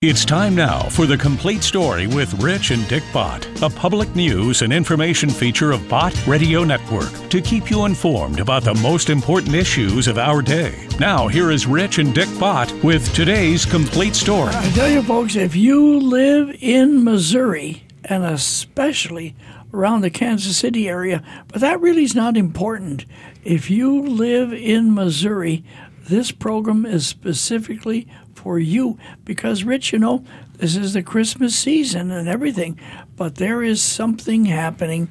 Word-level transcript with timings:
It's 0.00 0.24
time 0.24 0.54
now 0.54 0.82
for 0.90 1.06
the 1.06 1.18
complete 1.18 1.64
story 1.64 2.06
with 2.06 2.32
Rich 2.40 2.70
and 2.70 2.86
Dick 2.86 3.02
Bott, 3.12 3.48
a 3.62 3.68
public 3.68 4.14
news 4.14 4.62
and 4.62 4.72
information 4.72 5.28
feature 5.28 5.72
of 5.72 5.88
Bott 5.88 6.14
Radio 6.24 6.62
Network 6.62 7.10
to 7.30 7.40
keep 7.40 7.68
you 7.68 7.84
informed 7.84 8.38
about 8.38 8.62
the 8.62 8.74
most 8.74 9.10
important 9.10 9.56
issues 9.56 10.06
of 10.06 10.16
our 10.16 10.40
day. 10.40 10.86
Now, 11.00 11.26
here 11.26 11.50
is 11.50 11.66
Rich 11.66 11.98
and 11.98 12.14
Dick 12.14 12.28
Bott 12.38 12.72
with 12.84 13.12
today's 13.12 13.66
complete 13.66 14.14
story. 14.14 14.52
I 14.54 14.70
tell 14.70 14.88
you, 14.88 15.02
folks, 15.02 15.34
if 15.34 15.56
you 15.56 15.98
live 15.98 16.56
in 16.60 17.02
Missouri, 17.02 17.82
and 18.04 18.24
especially 18.24 19.34
around 19.74 20.02
the 20.02 20.10
Kansas 20.10 20.56
City 20.56 20.88
area, 20.88 21.24
but 21.48 21.60
that 21.60 21.80
really 21.80 22.04
is 22.04 22.14
not 22.14 22.36
important. 22.36 23.04
If 23.42 23.68
you 23.68 24.00
live 24.00 24.52
in 24.52 24.94
Missouri, 24.94 25.64
this 26.08 26.30
program 26.30 26.86
is 26.86 27.04
specifically 27.04 28.06
for 28.38 28.58
you 28.58 28.98
because, 29.24 29.64
Rich, 29.64 29.92
you 29.92 29.98
know, 29.98 30.24
this 30.54 30.76
is 30.76 30.92
the 30.92 31.02
Christmas 31.02 31.56
season 31.56 32.10
and 32.10 32.28
everything, 32.28 32.78
but 33.16 33.34
there 33.34 33.62
is 33.62 33.82
something 33.82 34.46
happening 34.46 35.08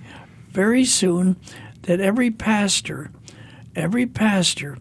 very 0.50 0.86
soon 0.86 1.36
that 1.84 2.00
every 2.00 2.32
pastor, 2.32 3.12
every 3.76 4.06
pastor, 4.06 4.78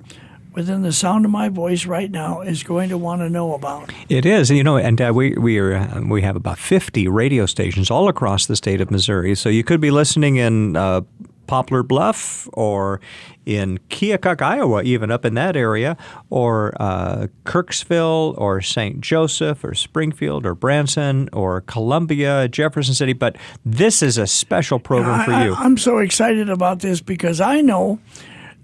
within 0.55 0.83
the 0.83 0.93
sound 0.93 1.25
of 1.25 1.31
my 1.31 1.49
voice 1.49 1.85
right 1.85 2.11
now 2.11 2.41
is 2.41 2.63
going 2.63 2.89
to 2.89 2.97
want 2.97 3.21
to 3.21 3.29
know 3.29 3.55
about. 3.55 3.93
It 4.09 4.25
is, 4.25 4.51
you 4.51 4.65
know, 4.65 4.79
and 4.79 5.01
uh, 5.01 5.13
we 5.15 5.35
we 5.35 5.59
are 5.59 5.75
uh, 5.75 6.01
we 6.01 6.23
have 6.23 6.35
about 6.35 6.59
fifty 6.59 7.07
radio 7.07 7.47
stations 7.47 7.91
all 7.91 8.09
across 8.09 8.47
the 8.47 8.57
state 8.57 8.81
of 8.81 8.91
Missouri. 8.91 9.35
So 9.35 9.49
you 9.49 9.63
could 9.63 9.81
be 9.81 9.91
listening 9.91 10.37
in. 10.37 10.77
Uh, 10.77 11.03
Poplar 11.47 11.83
Bluff 11.83 12.49
or 12.53 13.01
in 13.45 13.79
Keokuk, 13.91 14.43
Iowa, 14.43 14.83
even 14.83 15.11
up 15.11 15.25
in 15.25 15.35
that 15.35 15.57
area, 15.57 15.97
or 16.31 16.75
uh, 16.81 17.29
Kirksville 17.45 18.37
or 18.37 18.61
St. 18.61 19.01
Joseph 19.01 19.63
or 19.63 19.75
Springfield 19.75 20.45
or 20.45 20.55
Branson 20.55 21.29
or 21.33 21.61
Columbia, 21.63 22.49
Jefferson 22.49 22.95
City. 22.95 23.13
But 23.13 23.37
this 23.65 24.03
is 24.03 24.19
a 24.19 24.27
special 24.27 24.79
program 24.79 25.25
for 25.25 25.33
you. 25.45 25.55
I, 25.55 25.63
I'm 25.63 25.79
so 25.79 25.99
excited 25.99 26.51
about 26.51 26.81
this 26.81 27.01
because 27.01 27.41
I 27.41 27.61
know 27.61 28.01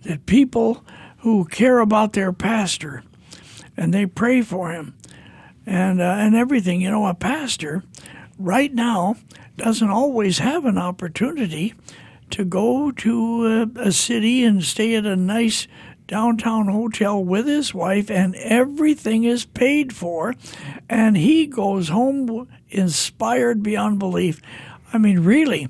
that 0.02 0.26
people 0.26 0.84
who 1.18 1.44
care 1.44 1.78
about 1.78 2.12
their 2.12 2.32
pastor 2.32 3.04
and 3.76 3.94
they 3.94 4.06
pray 4.06 4.42
for 4.42 4.72
him 4.72 4.94
and 5.64 6.00
uh, 6.00 6.16
and 6.18 6.34
everything. 6.34 6.80
You 6.80 6.90
know, 6.90 7.06
a 7.06 7.14
pastor 7.14 7.84
right 8.38 8.72
now 8.74 9.16
doesn't 9.56 9.90
always 9.90 10.38
have 10.38 10.64
an 10.64 10.78
opportunity 10.78 11.74
to 12.32 12.44
go 12.44 12.90
to 12.90 13.46
a, 13.76 13.80
a 13.80 13.92
city 13.92 14.44
and 14.44 14.64
stay 14.64 14.94
at 14.96 15.06
a 15.06 15.16
nice 15.16 15.66
downtown 16.06 16.66
hotel 16.66 17.24
with 17.24 17.46
his 17.46 17.72
wife, 17.72 18.10
and 18.10 18.34
everything 18.36 19.24
is 19.24 19.44
paid 19.44 19.94
for, 19.94 20.34
and 20.88 21.16
he 21.16 21.46
goes 21.46 21.88
home 21.88 22.48
inspired 22.70 23.62
beyond 23.62 23.98
belief. 23.98 24.42
I 24.92 24.98
mean, 24.98 25.20
really, 25.20 25.68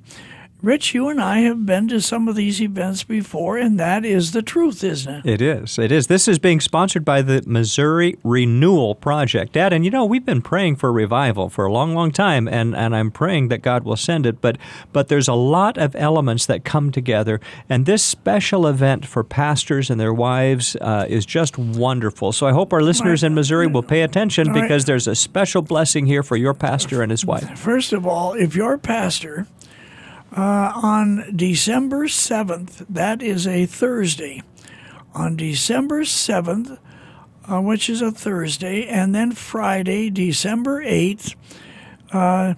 Rich, 0.63 0.95
you 0.95 1.09
and 1.09 1.21
I 1.21 1.41
have 1.41 1.67
been 1.67 1.89
to 1.89 2.01
some 2.01 2.29
of 2.29 2.37
these 2.37 2.63
events 2.63 3.03
before, 3.03 3.59
and 3.59 3.81
that 3.81 4.05
is 4.05 4.31
the 4.31 4.43
truth, 4.43 4.85
isn't 4.85 5.13
it? 5.13 5.27
It 5.27 5.43
is. 5.43 5.77
It 5.77 5.91
is. 5.91 6.07
This 6.07 6.29
is 6.29 6.39
being 6.39 6.61
sponsored 6.61 7.05
by 7.05 7.21
the 7.21 7.43
Missouri 7.45 8.17
Renewal 8.23 8.95
Project. 8.95 9.55
Dad, 9.55 9.73
and 9.73 9.85
you 9.85 9.91
know, 9.91 10.05
we've 10.05 10.25
been 10.25 10.41
praying 10.41 10.77
for 10.77 10.93
revival 10.93 11.49
for 11.49 11.65
a 11.65 11.73
long, 11.73 11.95
long 11.95 12.13
time, 12.13 12.47
and, 12.47 12.77
and 12.77 12.95
I'm 12.95 13.11
praying 13.11 13.49
that 13.49 13.59
God 13.59 13.83
will 13.83 13.97
send 13.97 14.25
it, 14.25 14.41
but, 14.41 14.57
but 14.93 15.09
there's 15.09 15.27
a 15.27 15.35
lot 15.35 15.79
of 15.79 15.97
elements 15.97 16.47
that 16.47 16.65
come 16.65 16.93
together, 16.93 17.41
and 17.69 17.85
this 17.85 18.05
special 18.05 18.69
event 18.69 19.05
for 19.05 19.25
pastors 19.25 19.91
and 19.91 20.01
their 20.01 20.15
wives 20.15 20.77
uh, 20.81 21.07
is 21.09 21.27
just 21.27 21.59
wonderful. 21.59 22.31
So 22.31 22.47
I 22.47 22.53
hope 22.53 22.73
our 22.73 22.83
listeners 22.83 23.25
in 23.25 23.35
Missouri 23.35 23.67
will 23.67 23.83
pay 23.83 24.03
attention 24.03 24.53
because 24.53 24.85
there's 24.85 25.09
a 25.09 25.17
special 25.17 25.63
blessing 25.63 26.07
here 26.07 26.23
for 26.23 26.37
your 26.37 26.55
pastor 26.55 27.03
and 27.03 27.11
his 27.11 27.27
wife. 27.27 27.59
First 27.59 27.93
of 27.93 28.07
all, 28.07 28.35
if 28.35 28.55
your 28.55 28.79
pastor 28.79 29.49
uh, 30.37 30.73
on 30.75 31.33
December 31.37 32.07
7th, 32.07 32.87
that 32.89 33.23
is 33.23 33.47
a 33.47 33.67
Thursday. 33.67 34.43
On 35.15 35.37
December 35.37 36.03
7th, 36.03 36.79
uh, 37.51 37.61
which 37.61 37.91
is 37.91 38.01
a 38.01 38.11
Thursday, 38.11 38.87
and 38.87 39.15
then 39.15 39.33
Friday, 39.33 40.09
December 40.09 40.83
8th, 40.83 41.35
uh, 42.13 42.55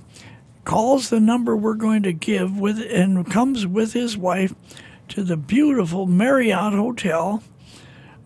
calls 0.65 1.11
the 1.11 1.21
number 1.21 1.57
we're 1.57 1.75
going 1.75 2.03
to 2.03 2.13
give 2.13 2.59
with 2.59 2.79
and 2.81 3.31
comes 3.31 3.67
with 3.67 3.93
his 3.93 4.17
wife 4.17 4.55
to 5.09 5.23
the 5.23 5.37
beautiful 5.37 6.07
Marriott 6.07 6.73
Hotel, 6.73 7.43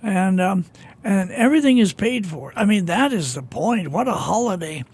and 0.02 0.40
um, 0.40 0.64
and 1.02 1.30
everything 1.32 1.78
is 1.78 1.92
paid 1.92 2.26
for. 2.26 2.52
I 2.54 2.64
mean, 2.64 2.86
that 2.86 3.12
is 3.12 3.34
the 3.34 3.42
point. 3.42 3.88
What 3.88 4.08
a 4.08 4.12
holiday! 4.12 4.84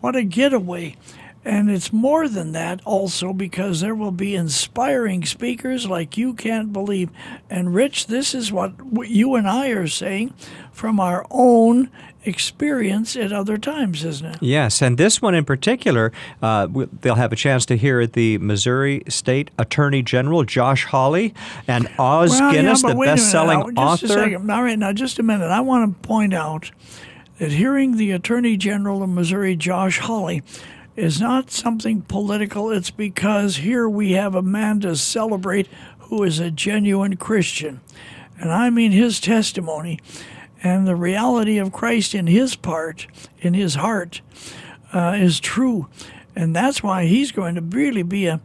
What 0.00 0.16
a 0.16 0.22
getaway! 0.22 0.96
And 1.44 1.70
it's 1.70 1.92
more 1.92 2.28
than 2.28 2.52
that 2.52 2.80
also 2.84 3.32
because 3.32 3.80
there 3.80 3.96
will 3.96 4.12
be 4.12 4.36
inspiring 4.36 5.24
speakers 5.24 5.88
like 5.88 6.16
you 6.16 6.34
can't 6.34 6.72
believe. 6.72 7.10
And 7.50 7.74
Rich, 7.74 8.06
this 8.06 8.34
is 8.34 8.52
what 8.52 8.74
you 9.08 9.34
and 9.34 9.48
I 9.48 9.68
are 9.70 9.88
saying 9.88 10.34
from 10.70 11.00
our 11.00 11.26
own 11.30 11.90
experience 12.24 13.16
at 13.16 13.32
other 13.32 13.58
times, 13.58 14.04
isn't 14.04 14.26
it? 14.26 14.38
Yes, 14.40 14.80
and 14.80 14.96
this 14.96 15.20
one 15.20 15.34
in 15.34 15.44
particular, 15.44 16.12
uh, 16.40 16.68
they'll 17.00 17.16
have 17.16 17.32
a 17.32 17.36
chance 17.36 17.66
to 17.66 17.76
hear 17.76 18.06
the 18.06 18.38
Missouri 18.38 19.02
State 19.08 19.50
Attorney 19.58 20.02
General 20.02 20.44
Josh 20.44 20.84
Hawley 20.84 21.34
and 21.66 21.88
Os 21.98 22.30
well, 22.30 22.52
Guinness, 22.52 22.82
yeah, 22.84 22.94
the 22.94 23.00
best-selling 23.00 23.74
now, 23.74 23.82
author. 23.82 24.06
Just 24.06 24.16
a 24.16 24.20
second. 24.20 24.50
All 24.50 24.62
right, 24.62 24.78
now 24.78 24.92
just 24.92 25.18
a 25.18 25.22
minute. 25.24 25.48
I 25.48 25.60
want 25.60 26.00
to 26.00 26.08
point 26.08 26.32
out 26.32 26.70
that 27.38 27.50
hearing 27.50 27.96
the 27.96 28.12
Attorney 28.12 28.56
General 28.56 29.02
of 29.02 29.08
Missouri, 29.08 29.56
Josh 29.56 29.98
Hawley, 29.98 30.42
is 30.96 31.20
not 31.20 31.50
something 31.50 32.02
political. 32.02 32.70
It's 32.70 32.90
because 32.90 33.56
here 33.56 33.88
we 33.88 34.12
have 34.12 34.34
a 34.34 34.42
man 34.42 34.80
to 34.80 34.96
celebrate 34.96 35.68
who 35.98 36.22
is 36.22 36.38
a 36.38 36.50
genuine 36.50 37.16
Christian. 37.16 37.80
And 38.38 38.52
I 38.52 38.70
mean 38.70 38.92
his 38.92 39.20
testimony 39.20 39.98
and 40.62 40.86
the 40.86 40.96
reality 40.96 41.58
of 41.58 41.72
Christ 41.72 42.14
in 42.14 42.26
his 42.26 42.54
part, 42.56 43.06
in 43.40 43.54
his 43.54 43.76
heart, 43.76 44.20
uh, 44.92 45.16
is 45.18 45.40
true. 45.40 45.88
And 46.36 46.54
that's 46.54 46.82
why 46.82 47.06
he's 47.06 47.32
going 47.32 47.54
to 47.54 47.60
really 47.60 48.02
be 48.02 48.26
a, 48.26 48.40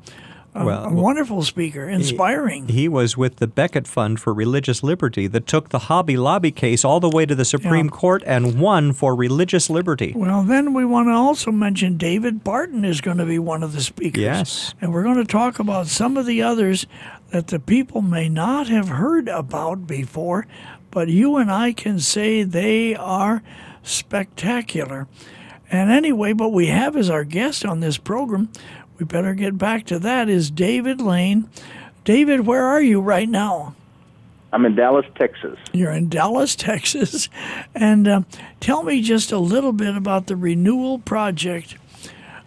a, 0.62 0.66
Well, 0.66 0.86
a 0.86 0.90
wonderful 0.94 1.44
speaker, 1.44 1.88
inspiring. 1.88 2.68
He 2.68 2.88
was 2.88 3.16
with 3.16 3.38
the 3.38 3.48
Becket 3.48 3.88
Fund 3.88 4.20
for 4.20 4.34
Religious 4.34 4.84
Liberty 4.84 5.28
that 5.28 5.48
took 5.48 5.70
the 5.70 5.80
Hobby 5.80 6.18
Lobby 6.18 6.52
case 6.52 6.84
all 6.84 7.00
the 7.00 7.10
way 7.10 7.26
to 7.26 7.36
the 7.36 7.46
Supreme 7.46 7.86
Yeah. 7.88 7.92
Court 7.92 8.24
and 8.26 8.60
won 8.60 8.94
for 8.94 9.16
religious 9.16 9.70
liberty. 9.70 10.14
Well, 10.16 10.44
then 10.44 10.74
we 10.74 10.84
want 10.86 11.08
to 11.08 11.14
also 11.14 11.52
mention 11.52 11.98
David 11.98 12.44
Barton 12.44 12.84
is 12.84 13.02
going 13.02 13.18
to 13.18 13.26
be 13.26 13.40
one 13.40 13.64
of 13.64 13.74
the 13.74 13.82
speakers. 13.82 14.22
Yes. 14.24 14.74
And 14.82 14.94
we're 14.94 15.04
going 15.04 15.18
to 15.18 15.26
talk 15.26 15.60
about 15.60 15.88
some 15.88 16.18
of 16.18 16.26
the 16.26 16.42
others 16.42 16.86
that 17.32 17.48
the 17.48 17.60
people 17.60 18.02
may 18.02 18.30
not 18.30 18.68
have 18.70 18.88
heard 18.90 19.28
about 19.28 19.86
before, 19.88 20.48
but 20.92 21.08
you 21.10 21.36
and 21.38 21.52
I 21.52 21.74
can 21.74 22.00
say 22.00 22.44
they 22.44 22.96
are 22.96 23.44
spectacular. 23.84 25.08
And 25.70 25.92
anyway, 25.92 26.32
what 26.34 26.54
we 26.54 26.68
have 26.68 26.96
as 26.96 27.10
our 27.10 27.26
guest 27.26 27.66
on 27.66 27.82
this 27.82 27.98
program, 27.98 28.50
we 28.98 29.06
better 29.06 29.34
get 29.34 29.58
back 29.58 29.86
to 29.86 30.00
that, 30.00 30.30
is 30.30 30.50
David 30.50 31.02
Lane. 31.02 31.50
David, 32.04 32.46
where 32.46 32.64
are 32.66 32.82
you 32.82 33.00
right 33.00 33.30
now? 33.30 33.76
I'm 34.54 34.66
in 34.66 34.76
Dallas, 34.76 35.06
Texas. 35.16 35.60
You're 35.74 35.92
in 35.92 36.10
Dallas, 36.10 36.56
Texas. 36.58 37.30
And 37.76 38.08
uh, 38.08 38.22
tell 38.60 38.84
me 38.84 39.02
just 39.02 39.32
a 39.32 39.40
little 39.40 39.74
bit 39.74 39.96
about 39.96 40.28
the 40.28 40.36
Renewal 40.36 41.00
Project, 41.00 41.78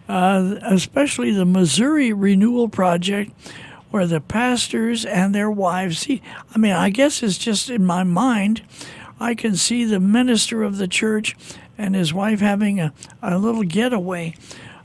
uh, 0.09 0.55
especially 0.63 1.31
the 1.31 1.45
Missouri 1.45 2.11
Renewal 2.11 2.69
Project, 2.69 3.31
where 3.91 4.07
the 4.07 4.21
pastors 4.21 5.05
and 5.05 5.35
their 5.35 5.51
wives 5.51 5.99
see. 5.99 6.21
I 6.53 6.57
mean, 6.57 6.73
I 6.73 6.89
guess 6.89 7.21
it's 7.21 7.37
just 7.37 7.69
in 7.69 7.85
my 7.85 8.03
mind, 8.03 8.61
I 9.19 9.35
can 9.35 9.55
see 9.55 9.85
the 9.85 9.99
minister 9.99 10.63
of 10.63 10.77
the 10.77 10.87
church 10.87 11.35
and 11.77 11.93
his 11.93 12.13
wife 12.13 12.39
having 12.39 12.79
a, 12.79 12.93
a 13.21 13.37
little 13.37 13.63
getaway, 13.63 14.35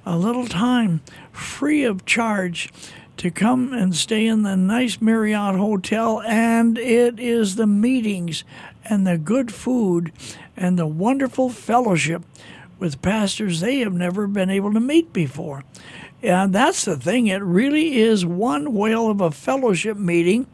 a 0.06 0.17
little 0.17 0.47
time 0.47 1.00
free 1.32 1.82
of 1.82 2.06
charge 2.06 2.73
to 3.17 3.31
come 3.31 3.73
and 3.73 3.94
stay 3.94 4.26
in 4.26 4.43
the 4.43 4.56
nice 4.56 5.00
Marriott 5.00 5.56
hotel, 5.56 6.23
and 6.23 6.79
it 6.79 7.19
is 7.19 7.56
the 7.56 7.67
meetings 7.67 8.44
and 8.85 9.06
the 9.06 9.19
good 9.19 9.53
food 9.53 10.12
and 10.56 10.79
the 10.79 10.87
wonderful 10.87 11.50
fellowship 11.50 12.23
with 12.79 13.03
pastors 13.03 13.61
they 13.61 13.81
have 13.81 13.93
never 13.93 14.26
been 14.26 14.50
able 14.50 14.73
to 14.73 14.81
meet 14.81 15.12
before. 15.12 15.64
And 16.23 16.52
that's 16.52 16.85
the 16.85 16.97
thing, 16.97 17.26
it 17.26 17.43
really 17.43 17.97
is 17.99 18.25
one 18.25 18.75
whale 18.75 19.11
of 19.11 19.20
a 19.20 19.31
fellowship 19.31 19.97
meeting 19.97 20.47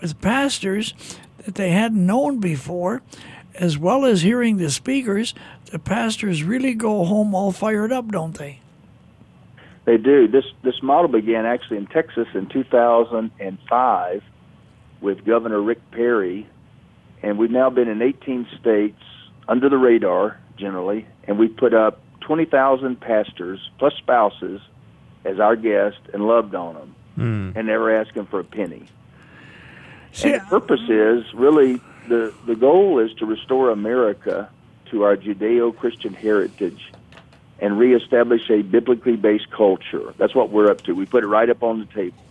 with 0.00 0.20
pastors 0.20 0.92
that 1.38 1.54
they 1.54 1.70
hadn't 1.70 2.04
known 2.04 2.40
before, 2.40 3.02
as 3.54 3.78
well 3.78 4.04
as 4.04 4.22
hearing 4.22 4.56
the 4.56 4.70
speakers. 4.70 5.34
The 5.66 5.78
pastors 5.78 6.42
really 6.42 6.74
go 6.74 7.04
home 7.04 7.34
all 7.34 7.52
fired 7.52 7.92
up, 7.92 8.10
don't 8.10 8.36
they? 8.36 8.61
They 9.84 9.96
do. 9.96 10.28
This 10.28 10.44
this 10.62 10.82
model 10.82 11.08
began 11.08 11.44
actually 11.44 11.78
in 11.78 11.86
Texas 11.86 12.28
in 12.34 12.46
2005 12.46 14.22
with 15.00 15.24
Governor 15.24 15.60
Rick 15.60 15.90
Perry, 15.90 16.46
and 17.22 17.36
we've 17.38 17.50
now 17.50 17.70
been 17.70 17.88
in 17.88 18.00
18 18.00 18.46
states 18.60 19.02
under 19.48 19.68
the 19.68 19.78
radar 19.78 20.38
generally, 20.56 21.06
and 21.24 21.38
we 21.38 21.48
put 21.48 21.74
up 21.74 22.00
20,000 22.20 23.00
pastors 23.00 23.58
plus 23.80 23.94
spouses 23.98 24.60
as 25.24 25.40
our 25.40 25.56
guests 25.56 26.00
and 26.12 26.26
loved 26.26 26.54
on 26.54 26.74
them 26.74 26.94
Mm. 27.18 27.56
and 27.56 27.66
never 27.66 27.94
asked 27.94 28.14
them 28.14 28.24
for 28.24 28.40
a 28.40 28.44
penny. 28.44 28.84
See, 30.12 30.32
and 30.32 30.40
the 30.40 30.46
purpose 30.46 30.80
is 30.88 31.24
really 31.34 31.78
the, 32.08 32.32
the 32.46 32.54
goal 32.54 32.98
is 33.00 33.12
to 33.18 33.26
restore 33.26 33.68
America 33.70 34.48
to 34.90 35.02
our 35.02 35.16
Judeo 35.16 35.76
Christian 35.76 36.14
heritage 36.14 36.90
and 37.62 37.78
reestablish 37.78 38.50
a 38.50 38.60
biblically 38.62 39.14
based 39.14 39.48
culture. 39.50 40.12
That's 40.18 40.34
what 40.34 40.50
we're 40.50 40.68
up 40.68 40.82
to. 40.82 40.94
We 40.94 41.06
put 41.06 41.22
it 41.22 41.28
right 41.28 41.48
up 41.48 41.62
on 41.62 41.78
the 41.78 41.86
table. 41.86 42.22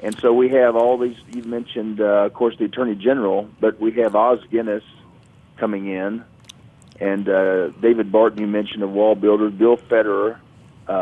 And 0.00 0.18
so 0.18 0.32
we 0.32 0.48
have 0.48 0.74
all 0.74 0.98
these, 0.98 1.16
you 1.32 1.44
mentioned, 1.44 2.00
uh, 2.00 2.24
of 2.26 2.34
course, 2.34 2.56
the 2.58 2.64
Attorney 2.64 2.96
General, 2.96 3.48
but 3.60 3.78
we 3.80 3.92
have 3.92 4.16
Os 4.16 4.40
Guinness 4.50 4.82
coming 5.58 5.86
in, 5.86 6.24
and 6.98 7.28
uh, 7.28 7.68
David 7.68 8.10
Barton, 8.10 8.40
you 8.40 8.48
mentioned, 8.48 8.82
of 8.82 8.90
WallBuilders, 8.90 9.56
Bill 9.56 9.76
Federer, 9.76 10.38
uh, 10.88 10.92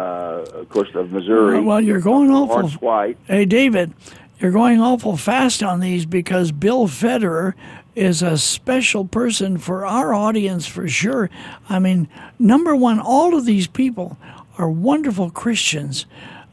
of 0.52 0.69
course, 0.69 0.94
of 0.94 1.10
Missouri. 1.10 1.62
well, 1.62 1.81
you're 1.81 2.00
going 2.00 2.31
awful. 2.31 2.56
Laurence 2.56 2.75
White. 2.75 3.16
Hey, 3.26 3.46
David, 3.46 3.94
you're 4.40 4.50
going 4.50 4.81
awful 4.81 5.16
fast 5.16 5.62
on 5.62 5.81
these 5.81 6.06
because 6.06 6.50
Bill 6.50 6.88
Federer 6.88 7.54
is 7.94 8.22
a 8.22 8.38
special 8.38 9.04
person 9.04 9.58
for 9.58 9.84
our 9.84 10.14
audience 10.14 10.66
for 10.66 10.88
sure. 10.88 11.28
I 11.69 11.78
mean, 11.78 12.08
number 12.38 12.75
one, 12.75 12.98
all 12.98 13.37
of 13.37 13.44
these 13.44 13.66
people 13.66 14.16
are 14.56 14.70
wonderful 14.70 15.31
Christians, 15.31 16.06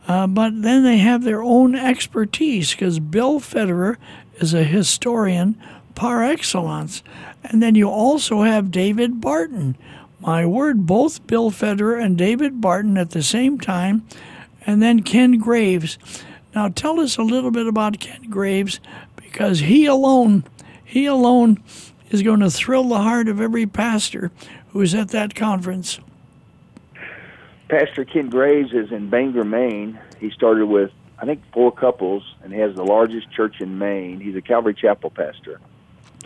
uh, 0.07 0.27
but 0.27 0.61
then 0.61 0.83
they 0.83 0.97
have 0.97 1.23
their 1.23 1.41
own 1.41 1.75
expertise 1.75 2.71
because 2.71 2.99
Bill 2.99 3.39
Federer 3.39 3.95
is 4.35 4.53
a 4.53 4.63
historian 4.63 5.59
par 5.95 6.23
excellence. 6.23 7.03
And 7.43 7.61
then 7.63 7.75
you 7.75 7.89
also 7.89 8.41
have 8.41 8.71
David 8.71 9.21
Barton. 9.21 9.77
My 10.19 10.45
word, 10.45 10.85
both 10.85 11.25
Bill 11.27 11.51
Federer 11.51 12.03
and 12.03 12.17
David 12.17 12.59
Barton 12.59 12.97
at 12.97 13.11
the 13.11 13.23
same 13.23 13.59
time. 13.59 14.05
And 14.65 14.81
then 14.81 15.03
Ken 15.03 15.37
Graves. 15.37 15.97
Now 16.57 16.69
tell 16.69 16.99
us 16.99 17.17
a 17.17 17.21
little 17.21 17.51
bit 17.51 17.67
about 17.67 17.99
Ken 17.99 18.31
Graves 18.31 18.79
because 19.15 19.59
he 19.59 19.85
alone, 19.85 20.43
he 20.83 21.05
alone 21.05 21.61
is 22.09 22.23
going 22.23 22.39
to 22.39 22.49
thrill 22.49 22.85
the 22.85 22.97
heart 22.97 23.27
of 23.27 23.39
every 23.39 23.67
pastor 23.67 24.31
who 24.69 24.81
is 24.81 24.95
at 24.95 25.09
that 25.09 25.35
conference. 25.35 25.99
Pastor 27.69 28.05
Ken 28.05 28.31
Graves 28.31 28.73
is 28.73 28.91
in 28.91 29.07
Bangor, 29.07 29.43
Maine. 29.43 29.99
He 30.19 30.31
started 30.31 30.65
with, 30.65 30.89
I 31.19 31.27
think, 31.27 31.43
four 31.53 31.71
couples 31.71 32.23
and 32.41 32.51
has 32.53 32.73
the 32.73 32.83
largest 32.83 33.29
church 33.29 33.61
in 33.61 33.77
Maine. 33.77 34.19
He's 34.19 34.35
a 34.35 34.41
Calvary 34.41 34.73
Chapel 34.73 35.11
pastor, 35.11 35.61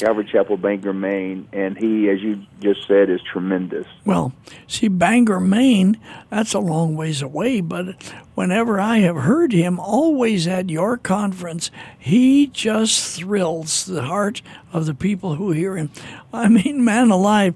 Calvary 0.01 0.27
Chapel, 0.31 0.57
Bangor, 0.57 0.94
Maine, 0.94 1.48
and 1.53 1.77
he, 1.77 2.09
as 2.09 2.21
you 2.21 2.42
just 2.59 2.88
said, 2.88 3.12
is 3.12 3.21
tremendous. 3.21 3.86
Well, 4.03 4.33
see, 4.68 4.88
Bangor, 4.88 5.39
Maine, 5.39 6.00
that's 6.31 6.56
a 6.56 6.59
long 6.59 6.95
ways 6.95 7.21
away, 7.21 7.62
but 7.62 8.01
whenever 8.33 8.80
I 8.80 8.98
have 9.00 9.15
heard 9.15 9.53
him, 9.53 9.80
always 9.80 10.48
at 10.48 10.71
your 10.71 10.98
conference, 10.98 11.69
he 12.00 12.48
just 12.48 13.19
thrills 13.19 13.86
the 13.86 14.01
heart 14.01 14.42
of 14.74 14.88
the 14.88 14.95
people 14.95 15.36
who 15.36 15.51
hear 15.51 15.77
him. 15.77 15.92
I 16.33 16.48
mean, 16.48 16.83
man 16.83 17.12
alive. 17.12 17.53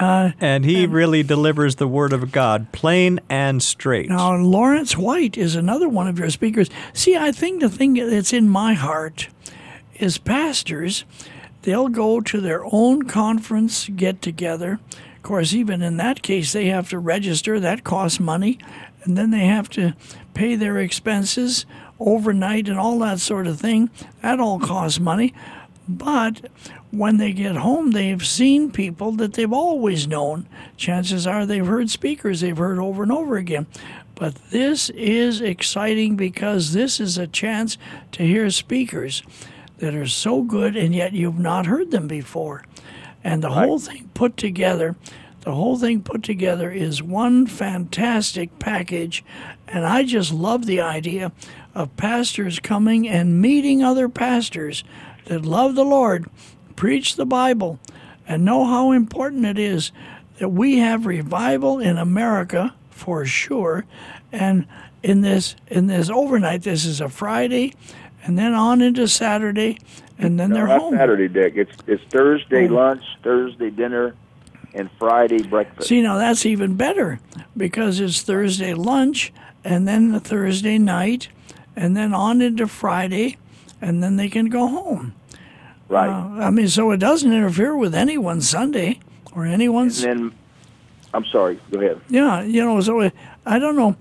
Uh, 0.00 0.32
and 0.40 0.64
he 0.64 0.84
really 0.84 1.22
delivers 1.22 1.76
the 1.76 1.88
word 1.88 2.12
of 2.12 2.32
God 2.32 2.72
plain 2.72 3.20
and 3.28 3.62
straight. 3.62 4.08
Now, 4.08 4.36
Laurence 4.36 4.96
White 4.96 5.38
is 5.38 5.54
another 5.54 5.88
one 5.88 6.08
of 6.08 6.18
your 6.18 6.30
speakers. 6.30 6.70
See, 6.92 7.16
I 7.16 7.30
think 7.30 7.60
the 7.60 7.68
thing 7.68 7.94
that's 7.94 8.32
in 8.32 8.48
my 8.48 8.74
heart 8.74 9.28
is 9.94 10.18
pastors, 10.18 11.04
they'll 11.62 11.88
go 11.88 12.20
to 12.20 12.40
their 12.40 12.62
own 12.72 13.02
conference 13.02 13.88
get 13.88 14.22
together. 14.22 14.78
Of 15.16 15.22
course, 15.22 15.52
even 15.52 15.82
in 15.82 15.96
that 15.96 16.22
case, 16.22 16.52
they 16.52 16.66
have 16.66 16.88
to 16.90 16.98
register, 16.98 17.60
that 17.60 17.84
costs 17.84 18.20
money, 18.20 18.58
and 19.04 19.16
then 19.16 19.30
they 19.30 19.46
have 19.46 19.68
to 19.70 19.94
pay 20.34 20.54
their 20.54 20.78
expenses 20.78 21.66
overnight 22.00 22.68
and 22.68 22.78
all 22.78 22.98
that 23.00 23.20
sort 23.20 23.46
of 23.46 23.60
thing. 23.60 23.90
That 24.22 24.40
all 24.40 24.60
costs 24.60 25.00
money. 25.00 25.34
But 25.88 26.50
when 26.90 27.16
they 27.16 27.32
get 27.32 27.56
home, 27.56 27.92
they've 27.92 28.24
seen 28.24 28.70
people 28.70 29.12
that 29.12 29.32
they've 29.32 29.52
always 29.52 30.06
known. 30.06 30.46
Chances 30.76 31.26
are 31.26 31.46
they've 31.46 31.66
heard 31.66 31.90
speakers 31.90 32.40
they've 32.40 32.56
heard 32.56 32.78
over 32.78 33.02
and 33.02 33.12
over 33.12 33.36
again. 33.36 33.66
But 34.14 34.34
this 34.50 34.90
is 34.90 35.40
exciting 35.40 36.16
because 36.16 36.72
this 36.72 37.00
is 37.00 37.16
a 37.16 37.26
chance 37.26 37.78
to 38.12 38.22
hear 38.22 38.50
speakers 38.50 39.22
that 39.78 39.94
are 39.94 40.06
so 40.06 40.42
good 40.42 40.76
and 40.76 40.94
yet 40.94 41.12
you've 41.12 41.38
not 41.38 41.66
heard 41.66 41.90
them 41.90 42.08
before. 42.08 42.64
And 43.24 43.42
the 43.42 43.50
whole 43.50 43.78
thing 43.78 44.10
put 44.14 44.36
together, 44.36 44.96
the 45.40 45.54
whole 45.54 45.78
thing 45.78 46.02
put 46.02 46.22
together 46.22 46.70
is 46.70 47.02
one 47.02 47.46
fantastic 47.46 48.58
package. 48.58 49.24
And 49.66 49.84
I 49.84 50.04
just 50.04 50.32
love 50.32 50.66
the 50.66 50.80
idea 50.80 51.32
of 51.74 51.96
pastors 51.96 52.58
coming 52.58 53.08
and 53.08 53.40
meeting 53.40 53.82
other 53.82 54.08
pastors 54.08 54.84
that 55.26 55.44
love 55.44 55.74
the 55.74 55.84
Lord, 55.84 56.28
preach 56.76 57.16
the 57.16 57.26
Bible, 57.26 57.78
and 58.26 58.44
know 58.44 58.64
how 58.64 58.92
important 58.92 59.46
it 59.46 59.58
is 59.58 59.92
that 60.38 60.50
we 60.50 60.78
have 60.78 61.06
revival 61.06 61.78
in 61.78 61.98
America 61.98 62.74
for 62.90 63.24
sure. 63.24 63.84
And 64.32 64.66
in 65.02 65.20
this 65.20 65.54
in 65.68 65.86
this 65.86 66.10
overnight, 66.10 66.62
this 66.62 66.84
is 66.84 67.00
a 67.00 67.08
Friday, 67.08 67.74
and 68.28 68.38
then 68.38 68.52
on 68.54 68.82
into 68.82 69.08
Saturday, 69.08 69.78
and 70.18 70.38
then 70.38 70.50
No, 70.50 70.56
they're 70.56 70.66
not 70.68 70.80
home. 70.82 70.94
Saturday, 70.96 71.28
Dick. 71.28 71.54
It's 71.56 71.72
it's 71.86 72.02
Thursday 72.10 72.68
Oh. 72.68 72.74
lunch, 72.74 73.02
Thursday 73.24 73.70
dinner, 73.70 74.14
and 74.74 74.90
Friday 74.98 75.42
breakfast. 75.42 75.88
See, 75.88 76.02
now 76.02 76.18
that's 76.18 76.44
even 76.44 76.74
better 76.74 77.20
because 77.56 77.98
it's 78.00 78.20
Thursday 78.20 78.74
lunch 78.74 79.32
and 79.64 79.88
then 79.88 80.12
the 80.12 80.20
Thursday 80.20 80.76
night 80.78 81.28
and 81.74 81.96
then 81.96 82.12
on 82.12 82.42
into 82.42 82.66
Friday 82.68 83.38
and 83.80 84.02
then 84.02 84.16
they 84.16 84.28
can 84.28 84.46
go 84.50 84.66
home. 84.68 85.14
right. 85.88 86.08
Uh, 86.10 86.44
I 86.44 86.50
mean, 86.50 86.68
so 86.68 86.90
it 86.90 86.98
doesn't 86.98 87.32
interfere 87.32 87.74
with 87.74 87.94
anyone's 87.94 88.46
Sunday 88.48 89.00
or 89.34 89.46
anyone's. 89.46 90.04
and 90.04 90.18
then, 90.20 90.32
I'm 91.14 91.24
sorry. 91.24 91.58
Go 91.70 91.80
ahead. 91.80 92.00
Yeah, 92.10 92.42
you 92.42 92.62
know, 92.62 92.78
so 92.82 93.00
it, 93.00 93.14
I 93.46 93.58
don't 93.58 93.76
know. 93.76 93.96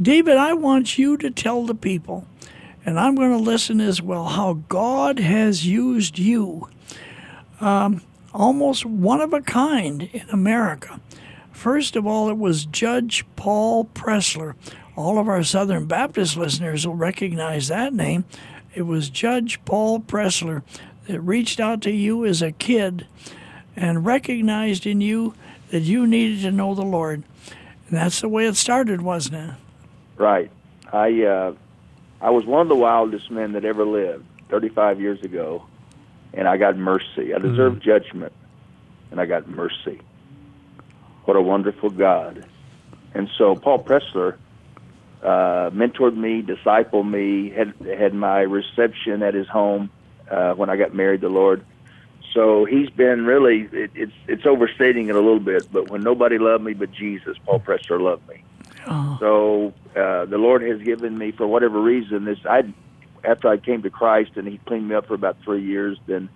David, 0.00 0.36
I 0.36 0.52
want 0.52 0.98
you 0.98 1.16
to 1.16 1.30
tell 1.30 1.64
the 1.64 1.74
people, 1.74 2.26
and 2.84 2.98
I'm 2.98 3.14
going 3.14 3.32
to 3.32 3.38
listen 3.38 3.80
as 3.80 4.00
well, 4.00 4.26
how 4.26 4.54
God 4.68 5.18
has 5.18 5.66
used 5.66 6.18
you. 6.18 6.68
Um, 7.60 8.02
almost 8.32 8.86
one 8.86 9.20
of 9.20 9.32
a 9.32 9.40
kind 9.40 10.02
in 10.12 10.28
America. 10.30 11.00
First 11.52 11.96
of 11.96 12.06
all, 12.06 12.30
it 12.30 12.38
was 12.38 12.64
Judge 12.64 13.24
Paul 13.36 13.84
Pressler. 13.84 14.54
All 14.96 15.18
of 15.18 15.28
our 15.28 15.42
Southern 15.42 15.86
Baptist 15.86 16.36
listeners 16.36 16.86
will 16.86 16.94
recognize 16.94 17.68
that 17.68 17.92
name. 17.92 18.24
It 18.74 18.82
was 18.82 19.10
Judge 19.10 19.62
Paul 19.64 20.00
Pressler 20.00 20.62
that 21.06 21.20
reached 21.20 21.60
out 21.60 21.82
to 21.82 21.90
you 21.90 22.24
as 22.24 22.40
a 22.40 22.52
kid 22.52 23.06
and 23.76 24.06
recognized 24.06 24.86
in 24.86 25.00
you 25.00 25.34
that 25.70 25.80
you 25.80 26.06
needed 26.06 26.42
to 26.42 26.50
know 26.50 26.74
the 26.74 26.82
Lord. 26.82 27.24
And 27.88 27.98
that's 27.98 28.20
the 28.20 28.28
way 28.28 28.46
it 28.46 28.56
started, 28.56 29.02
wasn't 29.02 29.50
it? 29.50 29.54
Right. 30.16 30.50
I 30.92 31.22
uh, 31.22 31.54
I 32.20 32.30
was 32.30 32.44
one 32.44 32.60
of 32.60 32.68
the 32.68 32.76
wildest 32.76 33.30
men 33.30 33.52
that 33.52 33.64
ever 33.64 33.84
lived 33.84 34.24
35 34.50 35.00
years 35.00 35.22
ago, 35.22 35.64
and 36.34 36.46
I 36.46 36.56
got 36.56 36.76
mercy. 36.76 37.34
I 37.34 37.38
deserved 37.38 37.82
judgment, 37.82 38.32
and 39.10 39.20
I 39.20 39.26
got 39.26 39.48
mercy. 39.48 40.00
What 41.24 41.36
a 41.36 41.40
wonderful 41.40 41.90
God. 41.90 42.44
And 43.14 43.28
so 43.38 43.54
Paul 43.56 43.82
Pressler 43.82 44.36
uh, 45.22 45.70
mentored 45.70 46.16
me, 46.16 46.42
discipled 46.42 47.08
me, 47.08 47.50
had 47.50 47.74
had 47.86 48.14
my 48.14 48.40
reception 48.40 49.22
at 49.22 49.34
his 49.34 49.48
home 49.48 49.90
uh, 50.30 50.54
when 50.54 50.70
I 50.70 50.76
got 50.76 50.94
married 50.94 51.22
to 51.22 51.28
the 51.28 51.32
Lord. 51.32 51.64
So 52.34 52.64
he's 52.64 52.90
been 52.90 53.24
really 53.26 53.68
it, 53.72 53.90
it's 53.94 54.12
it's 54.28 54.46
overstating 54.46 55.08
it 55.08 55.14
a 55.14 55.20
little 55.20 55.40
bit, 55.40 55.72
but 55.72 55.88
when 55.88 56.02
nobody 56.02 56.38
loved 56.38 56.64
me 56.64 56.74
but 56.74 56.92
Jesus, 56.92 57.36
Paul 57.44 57.60
Pressler 57.60 58.00
loved 58.00 58.28
me. 58.28 58.42
So 59.18 59.74
uh, 59.96 60.24
the 60.26 60.38
Lord 60.38 60.62
has 60.62 60.80
given 60.82 61.16
me, 61.16 61.32
for 61.32 61.46
whatever 61.46 61.80
reason, 61.80 62.24
this. 62.24 62.38
I 62.48 62.62
after 63.24 63.48
I 63.48 63.58
came 63.58 63.82
to 63.82 63.90
Christ 63.90 64.32
and 64.36 64.48
He 64.48 64.58
cleaned 64.58 64.88
me 64.88 64.94
up 64.94 65.06
for 65.06 65.14
about 65.14 65.36
three 65.44 65.62
years. 65.62 65.98
Then 66.06 66.30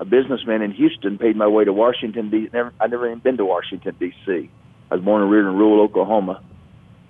a 0.00 0.04
businessman 0.04 0.62
in 0.62 0.72
Houston 0.72 1.18
paid 1.18 1.36
my 1.36 1.46
way 1.46 1.64
to 1.64 1.72
Washington 1.72 2.30
D. 2.30 2.48
Never, 2.52 2.72
I 2.80 2.86
never 2.88 3.06
even 3.06 3.20
been 3.20 3.36
to 3.36 3.44
Washington 3.44 3.96
D.C. 3.98 4.50
I 4.90 4.94
was 4.94 5.04
born 5.04 5.22
and 5.22 5.30
reared 5.30 5.46
in 5.46 5.56
rural 5.56 5.82
Oklahoma, 5.82 6.42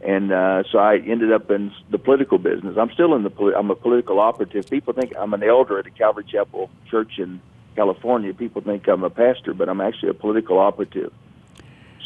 and 0.01 0.33
uh, 0.33 0.63
so 0.71 0.79
I 0.79 0.97
ended 0.99 1.33
up 1.33 1.51
in 1.51 1.73
the 1.91 1.99
political 1.99 2.39
business. 2.39 2.77
I'm 2.79 2.91
still 2.93 3.15
in 3.15 3.23
the. 3.23 3.31
Poli- 3.31 3.55
I'm 3.55 3.71
a 3.71 3.75
political 3.75 4.21
operative. 4.21 4.69
People 4.69 4.93
think 4.93 5.13
I'm 5.19 5.35
an 5.35 5.43
elder 5.43 5.79
at 5.79 5.87
a 5.87 5.91
Calvary 5.91 6.25
Chapel 6.31 6.71
Church 6.91 7.19
in 7.19 7.41
California. 7.75 8.33
People 8.35 8.63
think 8.63 8.87
I'm 8.87 9.03
a 9.03 9.11
pastor, 9.11 9.55
but 9.55 9.69
I'm 9.69 9.81
actually 9.81 10.11
a 10.11 10.15
political 10.15 10.59
operative. 10.59 11.13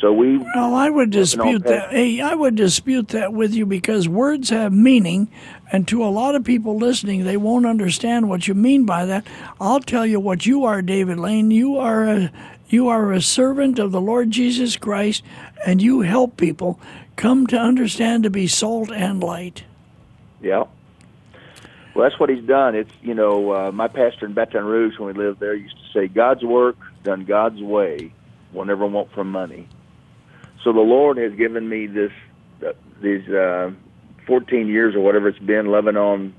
So 0.00 0.12
we 0.12 0.38
Well, 0.38 0.74
I 0.74 0.90
would 0.90 1.10
dispute 1.10 1.64
that. 1.64 1.90
Hey, 1.90 2.20
I 2.20 2.34
would 2.34 2.54
dispute 2.54 3.08
that 3.08 3.32
with 3.32 3.52
you 3.52 3.66
because 3.66 4.08
words 4.08 4.50
have 4.50 4.72
meaning, 4.72 5.28
and 5.72 5.88
to 5.88 6.04
a 6.04 6.06
lot 6.06 6.36
of 6.36 6.44
people 6.44 6.76
listening, 6.76 7.24
they 7.24 7.36
won't 7.36 7.66
understand 7.66 8.28
what 8.28 8.46
you 8.46 8.54
mean 8.54 8.84
by 8.84 9.04
that. 9.06 9.26
I'll 9.60 9.80
tell 9.80 10.06
you 10.06 10.20
what 10.20 10.46
you 10.46 10.64
are, 10.64 10.82
David 10.82 11.18
Lane. 11.18 11.50
You 11.50 11.76
are 11.78 12.04
a 12.04 12.32
You 12.68 12.88
are 12.88 13.12
a 13.12 13.22
servant 13.22 13.78
of 13.78 13.92
the 13.92 14.00
Lord 14.00 14.30
Jesus 14.30 14.76
Christ, 14.76 15.24
and 15.66 15.80
you 15.80 16.02
help 16.02 16.36
people 16.36 16.78
come 17.16 17.46
to 17.48 17.56
understand 17.58 18.22
to 18.22 18.30
be 18.30 18.46
salt 18.46 18.92
and 18.92 19.22
light. 19.22 19.64
Yeah. 20.42 20.64
Well, 21.94 22.08
that's 22.08 22.20
what 22.20 22.28
he's 22.30 22.44
done. 22.44 22.76
It's 22.76 22.92
you 23.02 23.14
know, 23.14 23.50
uh, 23.50 23.72
my 23.72 23.88
pastor 23.88 24.26
in 24.26 24.34
Baton 24.34 24.64
Rouge 24.64 24.98
when 24.98 25.16
we 25.16 25.24
lived 25.24 25.40
there 25.40 25.54
used 25.54 25.76
to 25.76 25.98
say, 25.98 26.06
"God's 26.06 26.44
work 26.44 26.76
done 27.02 27.24
God's 27.24 27.60
way 27.60 28.12
will 28.52 28.64
never 28.64 28.86
want 28.86 29.10
for 29.12 29.24
money." 29.24 29.66
So 30.64 30.72
the 30.72 30.80
Lord 30.80 31.16
has 31.18 31.32
given 31.34 31.68
me 31.68 31.86
this 31.86 32.12
uh, 32.66 32.72
these 33.00 33.28
uh, 33.28 33.70
14 34.26 34.68
years 34.68 34.94
or 34.94 35.00
whatever 35.00 35.28
it's 35.28 35.38
been, 35.38 35.66
loving 35.66 35.96
on 35.96 36.34